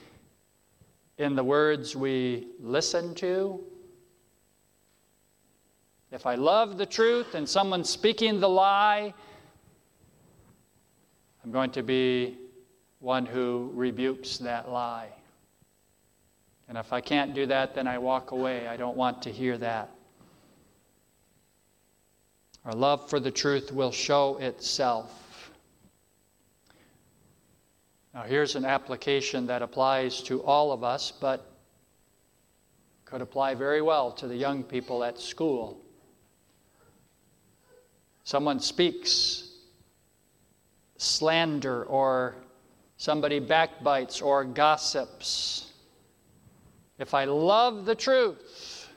in 1.19 1.37
the 1.37 1.45
words 1.45 1.95
we 1.95 2.49
listen 2.61 3.15
to, 3.17 3.61
If 6.11 6.25
I 6.25 6.37
love 6.37 6.79
the 6.79 6.87
truth 6.87 7.35
and 7.35 7.47
someone's 7.47 7.91
speaking 7.91 8.41
the 8.41 8.49
lie, 8.49 9.13
I'm 11.45 11.53
going 11.53 11.71
to 11.73 11.83
be 11.83 12.39
one 13.01 13.27
who 13.27 13.71
rebukes 13.75 14.39
that 14.39 14.71
lie. 14.71 15.09
And 16.69 16.77
if 16.77 16.93
I 16.93 17.01
can't 17.01 17.35
do 17.35 17.47
that, 17.47 17.75
then 17.75 17.87
I 17.87 17.99
walk 17.99 18.31
away. 18.31 18.67
I 18.69 18.77
don't 18.77 18.97
want 18.97 19.23
to 19.23 19.33
hear 19.33 19.57
that. 19.59 19.91
Our 22.65 22.73
love 22.73 23.09
for 23.09 23.21
the 23.21 23.31
truth 23.31 23.73
will 23.73 23.93
show 23.93 24.37
itself. 24.39 25.51
Now, 28.13 28.23
here's 28.23 28.57
an 28.57 28.65
application 28.65 29.47
that 29.47 29.63
applies 29.63 30.23
to 30.25 30.43
all 30.43 30.73
of 30.73 30.83
us, 30.83 31.13
but 31.13 31.53
could 33.05 33.23
apply 33.23 33.55
very 33.55 33.81
well 33.81 34.11
to 34.13 34.27
the 34.27 34.37
young 34.37 34.63
people 34.63 35.05
at 35.05 35.19
school. 35.19 35.81
Someone 38.29 38.61
speaks 38.61 39.53
slander 40.99 41.85
or 41.85 42.35
somebody 42.99 43.39
backbites 43.39 44.21
or 44.21 44.45
gossips. 44.45 45.73
If 46.99 47.15
I 47.15 47.25
love 47.25 47.87
the 47.87 47.95
truth, 47.95 48.91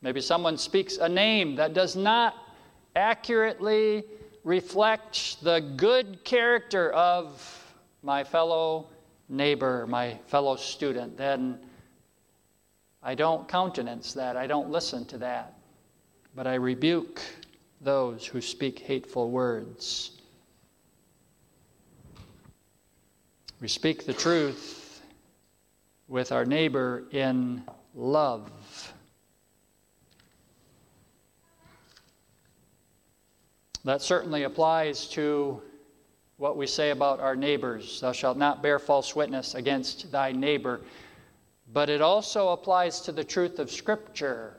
maybe 0.00 0.22
someone 0.22 0.56
speaks 0.56 0.96
a 0.96 1.06
name 1.06 1.54
that 1.56 1.74
does 1.74 1.96
not 1.96 2.34
accurately 2.96 4.04
reflect 4.42 5.42
the 5.42 5.60
good 5.76 6.24
character 6.24 6.92
of 6.92 7.74
my 8.02 8.24
fellow 8.24 8.86
neighbor, 9.28 9.86
my 9.86 10.18
fellow 10.28 10.56
student, 10.56 11.18
then 11.18 11.60
I 13.02 13.14
don't 13.14 13.46
countenance 13.46 14.14
that. 14.14 14.34
I 14.34 14.46
don't 14.46 14.70
listen 14.70 15.04
to 15.08 15.18
that. 15.18 15.57
But 16.38 16.46
I 16.46 16.54
rebuke 16.54 17.20
those 17.80 18.24
who 18.24 18.40
speak 18.40 18.78
hateful 18.78 19.32
words. 19.32 20.20
We 23.60 23.66
speak 23.66 24.06
the 24.06 24.12
truth 24.12 25.02
with 26.06 26.30
our 26.30 26.44
neighbor 26.44 27.02
in 27.10 27.64
love. 27.92 28.52
That 33.84 34.00
certainly 34.00 34.44
applies 34.44 35.08
to 35.08 35.60
what 36.36 36.56
we 36.56 36.68
say 36.68 36.90
about 36.90 37.18
our 37.18 37.34
neighbors. 37.34 38.00
Thou 38.00 38.12
shalt 38.12 38.38
not 38.38 38.62
bear 38.62 38.78
false 38.78 39.16
witness 39.16 39.56
against 39.56 40.12
thy 40.12 40.30
neighbor. 40.30 40.82
But 41.72 41.90
it 41.90 42.00
also 42.00 42.50
applies 42.50 43.00
to 43.00 43.10
the 43.10 43.24
truth 43.24 43.58
of 43.58 43.72
Scripture. 43.72 44.57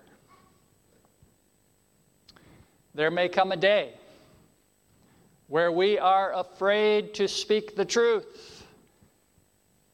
There 2.99 3.11
may 3.11 3.29
come 3.29 3.53
a 3.53 3.55
day 3.55 3.93
where 5.47 5.71
we 5.71 5.97
are 5.97 6.33
afraid 6.33 7.13
to 7.13 7.29
speak 7.29 7.77
the 7.77 7.85
truth 7.85 8.67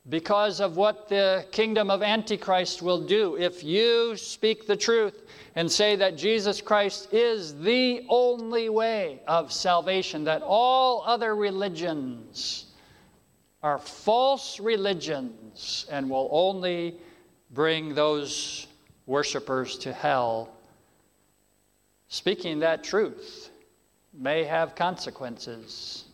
because 0.10 0.60
of 0.60 0.76
what 0.76 1.08
the 1.08 1.46
kingdom 1.52 1.92
of 1.92 2.02
Antichrist 2.02 2.82
will 2.82 3.06
do. 3.06 3.38
If 3.38 3.64
you 3.64 4.18
speak 4.18 4.66
the 4.66 4.76
truth 4.76 5.22
and 5.54 5.72
say 5.72 5.96
that 5.98 6.18
Jesus 6.18 6.62
Christ 6.62 7.14
is 7.14 7.56
the 7.60 8.04
only 8.10 8.70
way 8.70 9.22
of 9.28 9.54
salvation, 9.54 10.24
that 10.24 10.42
all 10.42 11.04
other 11.06 11.36
religions 11.36 12.74
are 13.62 13.78
false 13.78 14.60
religions 14.60 15.86
and 15.92 16.10
will 16.10 16.30
only 16.32 16.96
bring 17.52 17.94
those 17.94 18.66
worshipers 19.06 19.78
to 19.78 19.94
hell 19.94 20.55
Speaking 22.08 22.60
that 22.60 22.84
truth 22.84 23.50
may 24.14 24.44
have 24.44 24.76
consequences. 24.76 26.06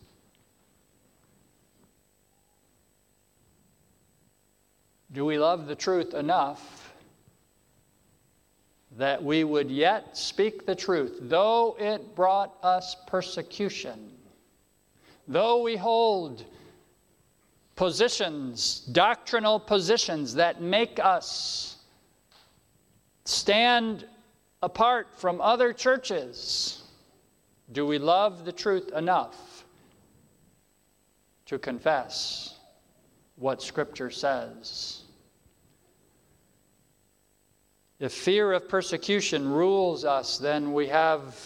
Do 5.12 5.24
we 5.24 5.38
love 5.38 5.66
the 5.66 5.74
truth 5.74 6.14
enough 6.14 6.94
that 8.96 9.22
we 9.22 9.44
would 9.44 9.70
yet 9.70 10.16
speak 10.16 10.66
the 10.66 10.74
truth, 10.74 11.18
though 11.20 11.76
it 11.78 12.14
brought 12.14 12.56
us 12.62 12.96
persecution? 13.06 14.10
Though 15.28 15.62
we 15.62 15.76
hold 15.76 16.44
positions, 17.76 18.80
doctrinal 18.92 19.60
positions 19.60 20.34
that 20.34 20.60
make 20.60 20.98
us 20.98 21.76
stand 23.24 24.06
apart 24.62 25.08
from 25.16 25.40
other 25.40 25.72
churches? 25.72 26.82
Do 27.72 27.86
we 27.86 27.98
love 27.98 28.44
the 28.44 28.52
truth 28.52 28.92
enough 28.92 29.64
to 31.46 31.58
confess 31.58 32.58
what 33.36 33.62
Scripture 33.62 34.10
says? 34.10 35.02
If 37.98 38.12
fear 38.12 38.52
of 38.52 38.68
persecution 38.68 39.48
rules 39.48 40.04
us, 40.04 40.38
then 40.38 40.72
we 40.72 40.88
have 40.88 41.36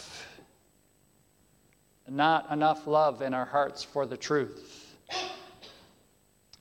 not 2.08 2.50
enough 2.50 2.86
love 2.86 3.20
in 3.20 3.34
our 3.34 3.44
hearts 3.44 3.82
for 3.82 4.06
the 4.06 4.16
truth. 4.16 4.94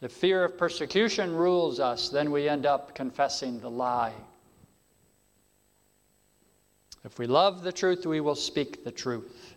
If 0.02 0.12
fear 0.12 0.44
of 0.44 0.58
persecution 0.58 1.34
rules 1.34 1.80
us, 1.80 2.10
then 2.10 2.32
we 2.32 2.50
end 2.50 2.66
up 2.66 2.94
confessing 2.94 3.60
the 3.60 3.70
lie. 3.70 4.14
If 7.06 7.20
we 7.20 7.28
love 7.28 7.64
the 7.64 7.72
truth, 7.72 8.06
we 8.06 8.20
will 8.20 8.36
speak 8.36 8.84
the 8.84 8.92
truth. 8.92 9.56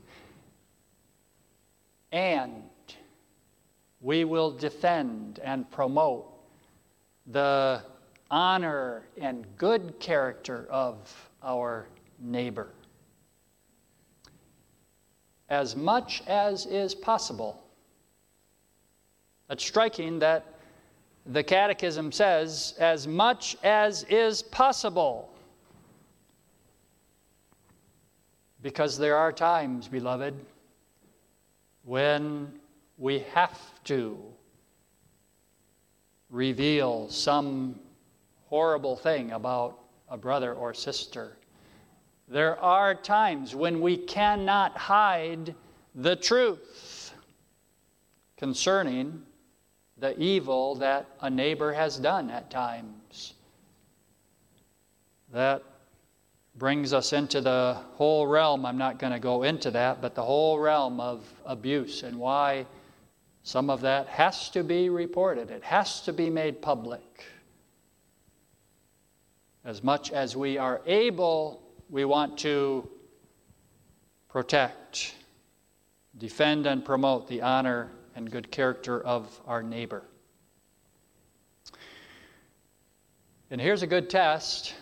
And 2.13 2.63
we 4.01 4.25
will 4.25 4.53
defend 4.53 5.41
and 5.43 5.69
promote 5.71 6.27
the 7.27 7.83
honor 8.31 9.03
and 9.21 9.45
good 9.57 9.99
character 9.99 10.67
of 10.71 11.31
our 11.43 11.87
neighbor 12.21 12.69
as 15.49 15.75
much 15.75 16.23
as 16.27 16.67
is 16.67 16.95
possible. 16.95 17.63
It's 19.51 19.65
striking 19.65 20.19
that 20.19 20.45
the 21.25 21.43
Catechism 21.43 22.13
says, 22.13 22.75
as 22.79 23.07
much 23.07 23.57
as 23.63 24.05
is 24.05 24.43
possible. 24.43 25.31
Because 28.63 28.99
there 28.99 29.17
are 29.17 29.33
times, 29.33 29.89
beloved, 29.89 30.35
when 31.85 32.53
we 32.97 33.21
have 33.35 33.59
to 33.85 34.19
reveal 36.31 37.09
some 37.09 37.79
horrible 38.47 38.97
thing 38.97 39.33
about 39.33 39.79
a 40.09 40.17
brother 40.17 40.55
or 40.55 40.75
sister. 40.75 41.37
There 42.29 42.59
are 42.61 42.95
times 42.95 43.55
when 43.55 43.81
we 43.81 43.97
cannot 43.97 44.77
hide 44.77 45.55
the 45.95 46.17
truth 46.17 47.15
concerning 48.37 49.23
the 49.97 50.19
evil 50.21 50.75
that 50.77 51.07
a 51.21 51.31
neighbor 51.31 51.73
has 51.73 51.99
done 51.99 52.31
at 52.31 52.51
times. 52.51 53.35
That 55.33 55.63
brings 56.59 56.93
us 56.93 57.13
into 57.13 57.41
the 57.41 57.79
whole 57.95 58.27
realm. 58.27 58.67
I'm 58.67 58.79
not 58.79 58.99
going 58.99 59.13
to 59.13 59.21
go 59.21 59.45
into 59.45 59.71
that, 59.71 60.03
but 60.03 60.15
the 60.15 60.23
whole 60.23 60.59
realm 60.59 61.01
of 61.01 61.25
abuse 61.47 62.03
and 62.03 62.19
why 62.19 62.67
some 63.45 63.71
of 63.71 63.81
that 63.83 64.09
has 64.09 64.51
to 64.51 64.65
be 64.65 64.91
reported, 64.91 65.51
it 65.51 65.63
has 65.63 66.03
to 66.03 66.13
be 66.13 66.29
made 66.29 66.61
public. 66.61 67.25
As 69.65 69.83
much 69.83 70.11
as 70.11 70.37
we 70.37 70.59
are 70.59 70.81
able, 70.87 71.63
we 71.89 72.05
want 72.05 72.39
to 72.39 72.89
protect, 74.29 75.15
defend, 76.19 76.67
and 76.67 76.85
promote 76.85 77.29
the 77.29 77.41
honor 77.41 77.91
and 78.17 78.31
good 78.31 78.51
character 78.51 79.01
of 79.01 79.41
our 79.47 79.63
neighbor. 79.63 80.03
And 83.51 83.61
here's 83.61 83.83
a 83.83 83.87
good 83.87 84.11
test 84.11 84.75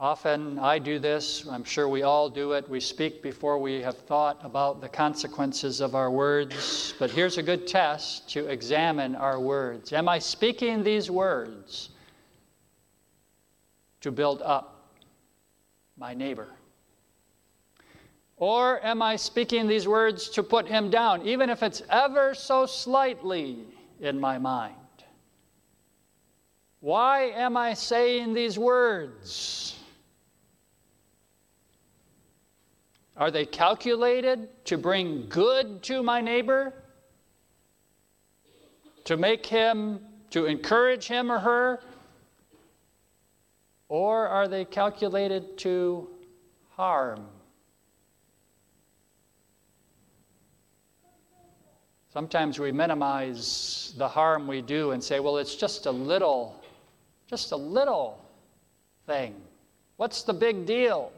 Often 0.00 0.58
I 0.58 0.78
do 0.78 0.98
this, 0.98 1.46
I'm 1.46 1.62
sure 1.62 1.86
we 1.86 2.04
all 2.04 2.30
do 2.30 2.52
it. 2.52 2.66
We 2.66 2.80
speak 2.80 3.22
before 3.22 3.58
we 3.58 3.82
have 3.82 3.98
thought 3.98 4.40
about 4.42 4.80
the 4.80 4.88
consequences 4.88 5.82
of 5.82 5.94
our 5.94 6.10
words. 6.10 6.94
But 6.98 7.10
here's 7.10 7.36
a 7.36 7.42
good 7.42 7.66
test 7.66 8.26
to 8.30 8.46
examine 8.46 9.14
our 9.14 9.38
words. 9.38 9.92
Am 9.92 10.08
I 10.08 10.18
speaking 10.18 10.82
these 10.82 11.10
words 11.10 11.90
to 14.00 14.10
build 14.10 14.40
up 14.40 14.90
my 15.98 16.14
neighbor? 16.14 16.48
Or 18.38 18.82
am 18.82 19.02
I 19.02 19.16
speaking 19.16 19.66
these 19.66 19.86
words 19.86 20.30
to 20.30 20.42
put 20.42 20.66
him 20.66 20.88
down, 20.88 21.26
even 21.26 21.50
if 21.50 21.62
it's 21.62 21.82
ever 21.90 22.32
so 22.32 22.64
slightly 22.64 23.66
in 24.00 24.18
my 24.18 24.38
mind? 24.38 24.76
Why 26.80 27.24
am 27.24 27.58
I 27.58 27.74
saying 27.74 28.32
these 28.32 28.58
words? 28.58 29.76
Are 33.20 33.30
they 33.30 33.44
calculated 33.44 34.48
to 34.64 34.78
bring 34.78 35.26
good 35.28 35.82
to 35.82 36.02
my 36.02 36.22
neighbor? 36.22 36.72
To 39.04 39.18
make 39.18 39.44
him, 39.44 40.00
to 40.30 40.46
encourage 40.46 41.06
him 41.06 41.30
or 41.30 41.38
her? 41.38 41.80
Or 43.90 44.26
are 44.26 44.48
they 44.48 44.64
calculated 44.64 45.58
to 45.58 46.08
harm? 46.70 47.26
Sometimes 52.10 52.58
we 52.58 52.72
minimize 52.72 53.92
the 53.98 54.08
harm 54.08 54.46
we 54.46 54.62
do 54.62 54.92
and 54.92 55.04
say, 55.04 55.20
well, 55.20 55.36
it's 55.36 55.56
just 55.56 55.84
a 55.84 55.90
little, 55.90 56.58
just 57.28 57.52
a 57.52 57.56
little 57.56 58.18
thing. 59.06 59.34
What's 59.98 60.22
the 60.22 60.32
big 60.32 60.64
deal? 60.64 61.12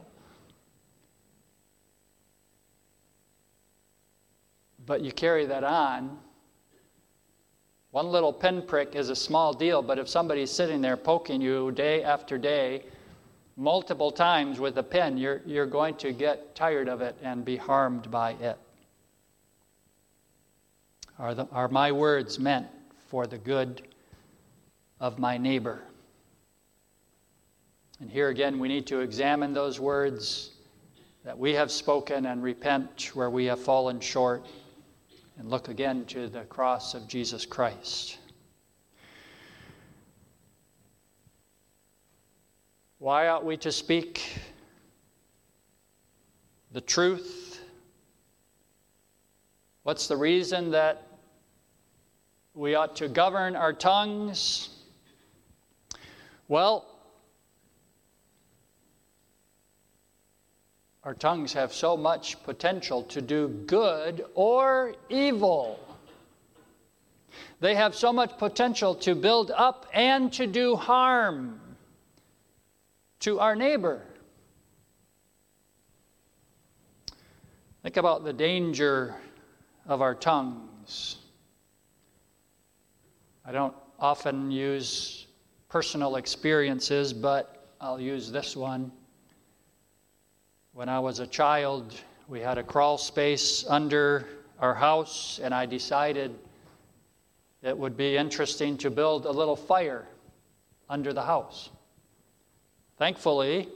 But 4.87 5.03
you 5.03 5.12
carry 5.12 5.47
that 5.47 5.64
on. 5.64 6.18
One 7.93 8.09
little 8.09 8.33
pinprick 8.33 8.97
is 8.97 9.11
a 9.11 9.16
small 9.16 9.53
deal, 9.53 9.83
but 9.83 9.99
if 9.99 10.09
somebody's 10.09 10.51
sitting 10.51 10.80
there 10.80 10.97
poking 10.97 11.41
you 11.41 11.72
day 11.72 12.03
after 12.03 12.39
day, 12.39 12.85
multiple 13.57 14.11
times 14.11 14.59
with 14.59 14.78
a 14.78 14.83
pin, 14.83 15.18
you're, 15.18 15.43
you're 15.45 15.66
going 15.66 15.95
to 15.97 16.12
get 16.12 16.55
tired 16.55 16.89
of 16.89 17.03
it 17.03 17.16
and 17.22 17.45
be 17.45 17.57
harmed 17.57 18.11
by 18.11 18.33
it. 18.33 18.59
Are, 21.18 21.35
the, 21.35 21.47
are 21.53 21.68
my 21.68 21.93
words 21.93 22.39
meant 22.39 22.66
for 23.09 23.26
the 23.26 23.39
good 23.39 23.83
of 24.99 25.18
my 25.18 25.37
neighbor? 25.37 25.83
And 28.01 28.11
here 28.11 28.30
again, 28.30 28.59
we 28.59 28.68
need 28.68 28.87
to 28.87 29.01
examine 29.01 29.53
those 29.53 29.78
words 29.78 30.53
that 31.24 31.39
we 31.39 31.53
have 31.53 31.70
spoken 31.70 32.26
and 32.26 32.43
repent 32.43 33.11
where 33.14 33.30
we 33.30 33.45
have 33.45 33.61
fallen 33.61 34.01
short 34.01 34.45
and 35.43 35.51
look 35.51 35.66
again 35.66 36.05
to 36.05 36.28
the 36.28 36.43
cross 36.43 36.95
of 36.95 37.09
Jesus 37.09 37.45
Christ. 37.45 38.16
Why 43.01 43.26
ought 43.26 43.45
we 43.45 43.57
to 43.57 43.72
speak 43.72 44.22
the 46.70 46.80
truth? 46.80 47.61
What's 49.82 50.07
the 50.07 50.16
reason 50.16 50.70
that 50.70 51.09
we 52.55 52.76
ought 52.76 52.95
to 52.97 53.09
govern 53.09 53.57
our 53.57 53.72
tongues? 53.72 54.68
Well, 56.47 56.86
Our 61.05 61.15
tongues 61.15 61.53
have 61.55 61.73
so 61.73 61.97
much 61.97 62.41
potential 62.45 63.03
to 63.05 63.21
do 63.21 63.49
good 63.49 64.25
or 64.35 64.95
evil. 65.09 65.81
They 67.59 67.75
have 67.75 67.95
so 67.95 68.13
much 68.13 68.39
potential 68.39 68.95
to 68.97 69.15
build 69.15 69.51
up 69.51 69.87
and 69.93 70.33
to 70.35 70.47
do 70.47 70.77
harm 70.77 71.61
to 73.21 73.41
our 73.41 73.57
neighbor. 73.57 74.03
Think 77.83 77.97
about 77.97 78.23
the 78.23 78.33
danger 78.33 79.17
of 79.87 80.03
our 80.03 80.15
tongues. 80.15 81.17
I 83.45 83.51
don't 83.51 83.75
often 83.99 84.53
use 84.53 85.27
personal 85.69 86.15
experiences, 86.15 87.13
but 87.13 87.75
I'll 87.81 88.01
use 88.01 88.31
this 88.31 88.57
one. 88.57 88.93
When 90.75 90.89
I 90.89 91.01
was 91.01 91.18
a 91.18 91.27
child, 91.27 91.95
we 92.29 92.41
had 92.41 92.57
a 92.57 92.62
crawl 92.62 92.97
space 92.97 93.62
under 93.68 94.27
our 94.59 94.73
house, 94.73 95.39
and 95.43 95.53
I 95.53 95.66
decided 95.66 96.35
it 97.62 97.77
would 97.77 97.95
be 97.95 98.16
interesting 98.16 98.79
to 98.79 98.91
build 98.91 99.27
a 99.27 99.31
little 99.31 99.55
fire 99.55 100.09
under 100.89 101.12
the 101.12 101.20
house. 101.20 101.68
Thankfully, 102.97 103.68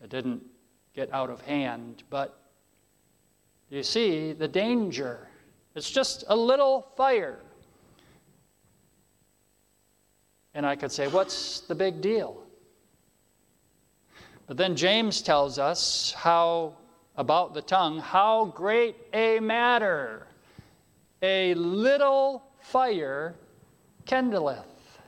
it 0.00 0.08
didn't 0.08 0.44
get 0.94 1.12
out 1.12 1.30
of 1.30 1.40
hand, 1.40 2.04
but 2.08 2.38
you 3.70 3.82
see 3.82 4.32
the 4.32 4.46
danger. 4.46 5.26
It's 5.74 5.90
just 5.90 6.22
a 6.28 6.36
little 6.36 6.92
fire. 6.96 7.40
And 10.54 10.64
I 10.64 10.76
could 10.76 10.92
say, 10.92 11.08
What's 11.08 11.60
the 11.60 11.74
big 11.74 12.00
deal? 12.00 12.41
But 14.52 14.58
then 14.58 14.76
James 14.76 15.22
tells 15.22 15.58
us 15.58 16.12
how, 16.14 16.74
about 17.16 17.54
the 17.54 17.62
tongue, 17.62 18.00
how 18.00 18.52
great 18.54 18.96
a 19.14 19.40
matter 19.40 20.26
a 21.22 21.54
little 21.54 22.42
fire 22.60 23.34
kindleth. 24.04 24.98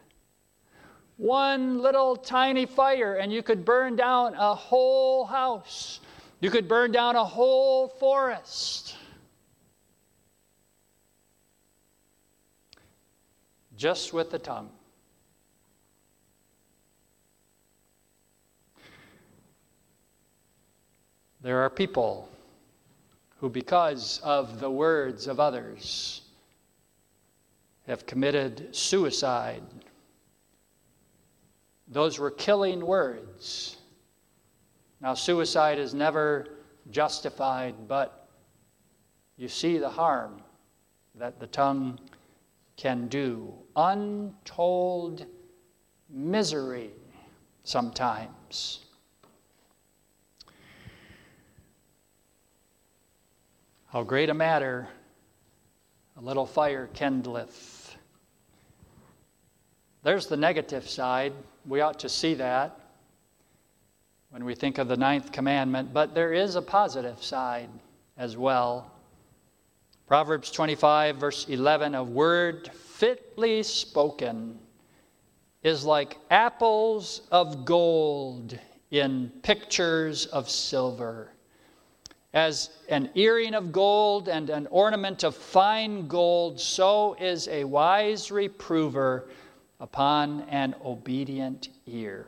One 1.19 1.83
little 1.83 2.17
tiny 2.17 2.65
fire, 2.65 3.17
and 3.17 3.31
you 3.31 3.43
could 3.43 3.67
burn 3.67 3.97
down 3.97 4.33
a 4.33 4.55
whole 4.55 5.27
house. 5.27 6.01
You 6.41 6.49
could 6.49 6.67
burn 6.67 6.91
down 6.91 7.15
a 7.15 7.25
whole 7.27 7.89
forest. 7.89 8.97
Just 13.77 14.15
with 14.15 14.31
the 14.31 14.39
tongue. 14.39 14.71
There 21.45 21.61
are 21.61 21.69
people 21.69 22.31
who, 23.37 23.51
because 23.51 24.19
of 24.25 24.61
the 24.61 24.71
words 24.71 25.27
of 25.27 25.39
others, 25.39 26.23
have 27.87 28.07
committed 28.07 28.75
suicide. 28.75 29.63
Those 31.87 32.19
were 32.19 32.31
killing 32.31 32.87
words. 32.87 33.77
Now, 35.03 35.13
suicide 35.13 35.79
is 35.79 35.93
never 35.93 36.47
justified, 36.91 37.75
but 37.89 38.27
you 39.37 39.49
see 39.49 39.77
the 39.77 39.91
harm 39.91 40.41
that 41.15 41.41
the 41.41 41.47
tongue 41.49 41.99
can 42.79 43.07
do. 43.09 43.53
Untold 43.77 45.27
misery 46.09 46.93
sometimes. 47.65 48.84
How 53.95 54.03
great 54.03 54.29
a 54.29 54.35
matter 54.35 54.89
a 56.17 56.21
little 56.21 56.47
fire 56.47 56.89
kindleth. 56.95 57.95
There's 60.03 60.27
the 60.27 60.37
negative 60.37 60.91
side. 60.91 61.33
We 61.65 61.81
ought 61.81 62.01
to 62.01 62.09
see 62.09 62.35
that 62.35 62.77
when 64.31 64.45
we 64.45 64.57
think 64.57 64.79
of 64.79 64.89
the 64.89 64.97
ninth 64.97 65.31
commandment, 65.31 65.93
but 65.93 66.13
there 66.13 66.33
is 66.33 66.57
a 66.57 66.61
positive 66.61 67.23
side 67.23 67.71
as 68.19 68.37
well. 68.37 68.91
Proverbs 70.09 70.51
25, 70.51 71.17
verse 71.19 71.49
11 71.49 71.95
a 71.95 72.03
word 72.03 72.73
fitly 72.73 73.63
spoken 73.63 74.59
is 75.63 75.85
like 75.85 76.19
apples 76.33 77.29
of 77.31 77.65
gold 77.65 78.59
in 78.91 79.31
pictures 79.45 80.27
of 80.27 80.51
silver 80.51 81.34
as 82.35 82.71
an 82.89 83.09
earring 83.15 83.55
of 83.55 83.71
gold 83.71 84.29
and 84.29 84.51
an 84.51 84.67
ornament 84.71 85.23
of 85.23 85.37
fine 85.37 86.09
gold, 86.09 86.61
so 86.61 87.15
is 87.21 87.47
a 87.47 87.63
wise 87.63 88.33
reprover 88.33 89.29
upon 89.79 90.41
an 90.51 90.75
obedient 90.85 91.69
ear. 91.87 92.27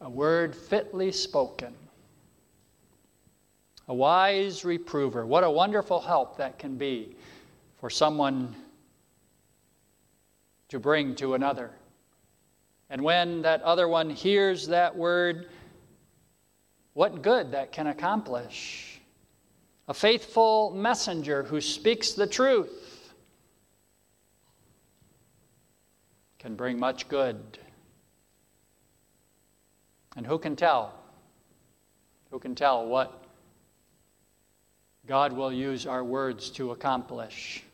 A 0.00 0.10
word 0.10 0.56
fitly 0.56 1.12
spoken. 1.12 1.72
A 3.86 3.94
wise 3.94 4.64
reprover. 4.64 5.24
What 5.24 5.44
a 5.44 5.50
wonderful 5.50 6.00
help 6.00 6.36
that 6.38 6.58
can 6.58 6.76
be 6.76 7.14
for 7.78 7.88
someone 7.88 8.56
to 10.68 10.80
bring 10.80 11.14
to 11.16 11.34
another. 11.34 11.70
And 12.90 13.02
when 13.02 13.42
that 13.42 13.62
other 13.62 13.86
one 13.86 14.10
hears 14.10 14.66
that 14.66 14.96
word, 14.96 15.48
what 16.94 17.22
good 17.22 17.52
that 17.52 17.72
can 17.72 17.86
accomplish. 17.86 19.00
A 19.88 19.94
faithful 19.94 20.70
messenger 20.70 21.42
who 21.42 21.60
speaks 21.60 22.12
the 22.12 22.26
truth 22.26 23.12
can 26.38 26.54
bring 26.54 26.78
much 26.78 27.08
good. 27.08 27.58
And 30.16 30.26
who 30.26 30.38
can 30.38 30.56
tell? 30.56 30.94
Who 32.30 32.38
can 32.38 32.54
tell 32.54 32.86
what 32.86 33.24
God 35.06 35.32
will 35.32 35.52
use 35.52 35.86
our 35.86 36.04
words 36.04 36.50
to 36.50 36.70
accomplish? 36.70 37.64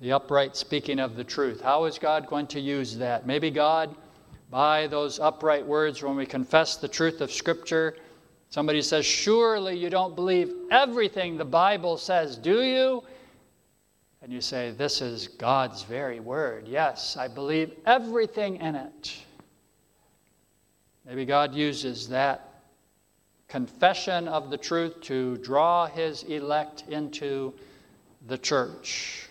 the 0.00 0.12
upright 0.12 0.56
speaking 0.56 0.98
of 0.98 1.16
the 1.16 1.24
truth. 1.24 1.60
How 1.60 1.84
is 1.84 1.98
God 1.98 2.26
going 2.26 2.46
to 2.48 2.60
use 2.60 2.96
that? 2.98 3.26
Maybe 3.26 3.50
God, 3.50 3.94
by 4.50 4.86
those 4.86 5.18
upright 5.18 5.66
words, 5.66 6.02
when 6.02 6.16
we 6.16 6.26
confess 6.26 6.76
the 6.76 6.88
truth 6.88 7.20
of 7.20 7.32
Scripture, 7.32 7.96
somebody 8.48 8.82
says, 8.82 9.04
Surely 9.04 9.76
you 9.76 9.90
don't 9.90 10.14
believe 10.14 10.52
everything 10.70 11.36
the 11.36 11.44
Bible 11.44 11.96
says, 11.96 12.36
do 12.36 12.62
you? 12.62 13.02
And 14.22 14.32
you 14.32 14.40
say, 14.40 14.72
This 14.72 15.00
is 15.00 15.28
God's 15.28 15.82
very 15.82 16.20
word. 16.20 16.66
Yes, 16.66 17.16
I 17.16 17.28
believe 17.28 17.72
everything 17.86 18.56
in 18.56 18.74
it. 18.74 19.16
Maybe 21.04 21.24
God 21.24 21.54
uses 21.54 22.08
that 22.08 22.62
confession 23.48 24.26
of 24.26 24.50
the 24.50 24.56
truth 24.56 25.00
to 25.02 25.36
draw 25.38 25.86
his 25.86 26.24
elect 26.24 26.84
into 26.88 27.54
the 28.26 28.36
church. 28.36 29.28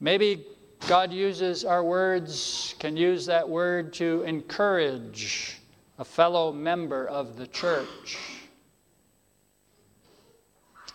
Maybe 0.00 0.44
God 0.88 1.12
uses 1.12 1.64
our 1.64 1.84
words, 1.84 2.74
can 2.78 2.96
use 2.96 3.26
that 3.26 3.48
word 3.48 3.92
to 3.94 4.22
encourage 4.22 5.58
a 5.98 6.04
fellow 6.04 6.52
member 6.52 7.06
of 7.06 7.36
the 7.36 7.46
church. 7.46 8.18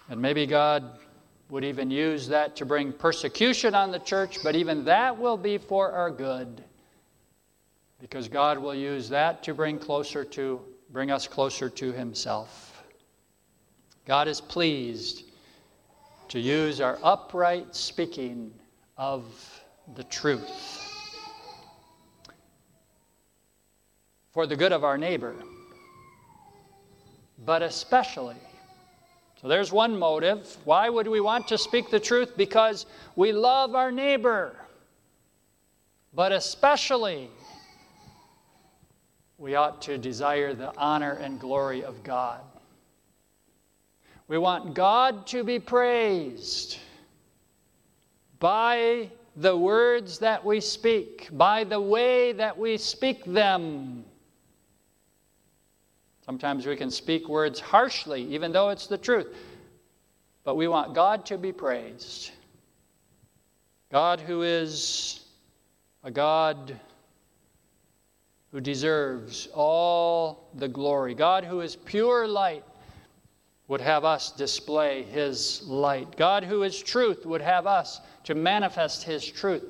And 0.10 0.22
maybe 0.22 0.46
God 0.46 1.00
would 1.50 1.64
even 1.64 1.92
use 1.92 2.28
that 2.28 2.56
to 2.58 2.66
bring 2.66 2.92
persecution 2.92 3.76
on 3.76 3.92
the 3.92 4.00
church, 4.00 4.40
but 4.44 4.56
even 4.56 4.84
that 4.86 5.18
will 5.18 5.38
be 5.38 5.58
for 5.58 5.92
our 5.92 6.10
good 6.12 6.64
because 8.02 8.28
God 8.28 8.58
will 8.58 8.76
use 8.76 9.10
that 9.10 9.44
to 9.44 9.54
bring 9.54 9.80
closer 9.80 10.24
to 10.26 10.62
bring 10.92 11.12
us 11.12 11.28
closer 11.28 11.70
to 11.70 11.92
himself. 11.92 12.84
God 14.06 14.28
is 14.28 14.40
pleased 14.40 15.24
to 16.28 16.40
use 16.40 16.82
our 16.82 17.00
upright 17.04 17.76
speaking 17.76 18.52
of 18.98 19.55
the 19.94 20.04
truth 20.06 20.86
for 24.32 24.48
the 24.48 24.56
good 24.56 24.72
of 24.72 24.84
our 24.84 24.98
neighbor, 24.98 25.36
but 27.46 27.62
especially. 27.62 28.36
So 29.42 29.48
there's 29.48 29.72
one 29.72 29.98
motive. 29.98 30.58
Why 30.66 30.90
would 30.90 31.08
we 31.08 31.22
want 31.22 31.48
to 31.50 31.58
speak 31.58 31.90
the 31.90 32.00
truth? 32.00 32.36
Because 32.36 32.86
we 33.16 33.32
love 33.32 33.76
our 33.76 33.92
neighbor, 33.92 34.56
but 36.14 36.32
especially 36.32 37.30
we 39.38 39.56
ought 39.56 39.82
to 39.84 39.98
desire 39.98 40.54
the 40.54 40.76
honor 40.78 41.14
and 41.14 41.40
glory 41.40 41.84
of 41.84 42.04
God. 42.04 42.42
We 44.28 44.38
want 44.38 44.74
God 44.74 45.28
to 45.28 45.44
be 45.44 45.60
praised 45.60 46.80
by 48.40 49.10
the 49.36 49.56
words 49.56 50.20
that 50.20 50.44
we 50.44 50.62
speak, 50.62 51.30
by 51.32 51.64
the 51.64 51.80
way 51.80 52.32
that 52.34 52.58
we 52.58 52.78
speak 52.78 53.26
them. 53.26 54.06
Sometimes 56.26 56.66
we 56.66 56.76
can 56.76 56.90
speak 56.90 57.28
words 57.28 57.60
harshly, 57.60 58.24
even 58.34 58.52
though 58.52 58.70
it's 58.70 58.88
the 58.88 58.98
truth. 58.98 59.36
But 60.44 60.56
we 60.56 60.68
want 60.68 60.96
God 60.96 61.26
to 61.28 61.38
be 61.38 61.52
praised. 61.52 62.32
God, 63.92 64.20
who 64.20 64.42
is 64.42 65.22
a 66.04 66.12
God 66.12 66.80
who 68.52 68.62
deserves 68.62 69.50
all 69.54 70.50
the 70.56 70.68
glory. 70.68 71.14
God, 71.14 71.44
who 71.44 71.60
is 71.60 71.76
pure 71.76 72.26
light, 72.28 72.64
would 73.68 73.82
have 73.82 74.06
us 74.06 74.32
display 74.32 75.04
his 75.04 75.64
light. 75.64 76.16
God, 76.18 76.44
who 76.44 76.64
is 76.64 76.82
truth, 76.82 77.26
would 77.26 77.42
have 77.42 77.66
us 77.66 78.00
to 78.26 78.36
manifest 78.36 79.04
his 79.04 79.26
truth. 79.26 79.64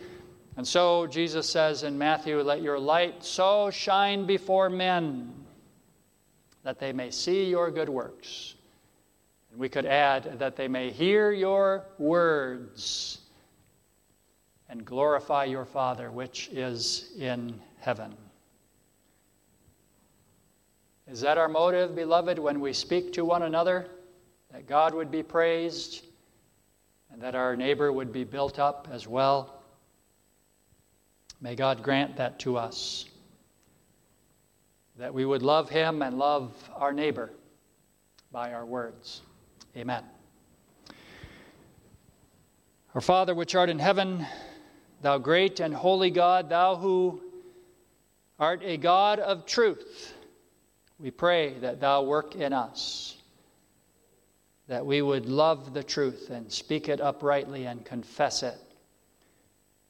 And 0.57 0.67
so 0.67 1.07
Jesus 1.07 1.49
says 1.49 1.83
in 1.83 1.97
Matthew, 1.97 2.41
Let 2.41 2.61
your 2.61 2.79
light 2.79 3.23
so 3.23 3.69
shine 3.69 4.25
before 4.25 4.69
men 4.69 5.33
that 6.63 6.79
they 6.79 6.91
may 6.91 7.11
see 7.11 7.45
your 7.45 7.71
good 7.71 7.89
works. 7.89 8.55
And 9.51 9.59
we 9.59 9.69
could 9.69 9.85
add 9.85 10.39
that 10.39 10.55
they 10.55 10.67
may 10.67 10.91
hear 10.91 11.31
your 11.31 11.85
words 11.97 13.19
and 14.67 14.83
glorify 14.83 15.45
your 15.45 15.65
Father 15.65 16.11
which 16.11 16.49
is 16.49 17.11
in 17.17 17.61
heaven. 17.79 18.13
Is 21.07 21.21
that 21.21 21.37
our 21.37 21.47
motive, 21.47 21.95
beloved, 21.95 22.39
when 22.39 22.59
we 22.59 22.73
speak 22.73 23.13
to 23.13 23.25
one 23.25 23.43
another? 23.43 23.87
That 24.51 24.67
God 24.67 24.93
would 24.93 25.11
be 25.11 25.21
praised 25.21 26.05
and 27.11 27.21
that 27.21 27.35
our 27.35 27.55
neighbor 27.55 27.91
would 27.91 28.11
be 28.11 28.23
built 28.23 28.57
up 28.57 28.87
as 28.91 29.07
well? 29.07 29.61
May 31.41 31.55
God 31.55 31.83
grant 31.83 32.17
that 32.17 32.39
to 32.39 32.57
us. 32.57 33.05
That 34.97 35.13
we 35.13 35.25
would 35.25 35.43
love 35.43 35.69
him 35.69 36.01
and 36.01 36.17
love 36.17 36.51
our 36.73 36.91
neighbor 36.91 37.31
by 38.31 38.53
our 38.53 38.65
words. 38.65 39.21
Amen. 39.77 40.03
Our 42.95 43.01
Father, 43.01 43.35
which 43.35 43.55
art 43.55 43.69
in 43.69 43.77
heaven, 43.77 44.25
thou 45.01 45.17
great 45.17 45.59
and 45.59 45.73
holy 45.73 46.09
God, 46.09 46.49
thou 46.49 46.77
who 46.77 47.21
art 48.39 48.61
a 48.63 48.77
God 48.77 49.19
of 49.19 49.45
truth 49.45 50.14
we 50.99 51.11
pray 51.11 51.53
that 51.59 51.79
thou 51.79 52.03
work 52.03 52.35
in 52.35 52.53
us, 52.53 53.17
that 54.67 54.85
we 54.85 55.01
would 55.01 55.27
love 55.27 55.73
the 55.73 55.83
truth 55.83 56.29
and 56.29 56.51
speak 56.51 56.89
it 56.89 57.01
uprightly 57.01 57.65
and 57.65 57.85
confess 57.85 58.43
it. 58.43 58.57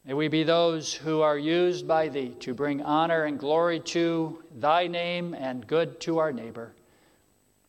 May 0.06 0.14
we 0.14 0.28
be 0.28 0.44
those 0.44 0.94
who 0.94 1.22
are 1.22 1.38
used 1.38 1.88
by 1.88 2.10
thee 2.10 2.36
to 2.42 2.54
bring 2.54 2.82
honor 2.84 3.24
and 3.24 3.40
glory 3.40 3.80
to 3.82 4.44
thy 4.56 4.88
name 4.88 5.34
and 5.34 5.66
good 5.66 6.00
to 6.02 6.20
our 6.20 6.32
neighbor. 6.32 6.74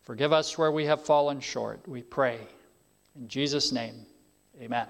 Forgive 0.03 0.33
us 0.33 0.59
where 0.59 0.71
we 0.71 0.85
have 0.85 1.03
fallen 1.03 1.41
short, 1.41 1.87
we 1.89 2.03
pray. 2.03 2.39
In 3.17 3.27
Jesus' 3.27 3.73
name, 3.73 4.05
amen. 4.61 4.87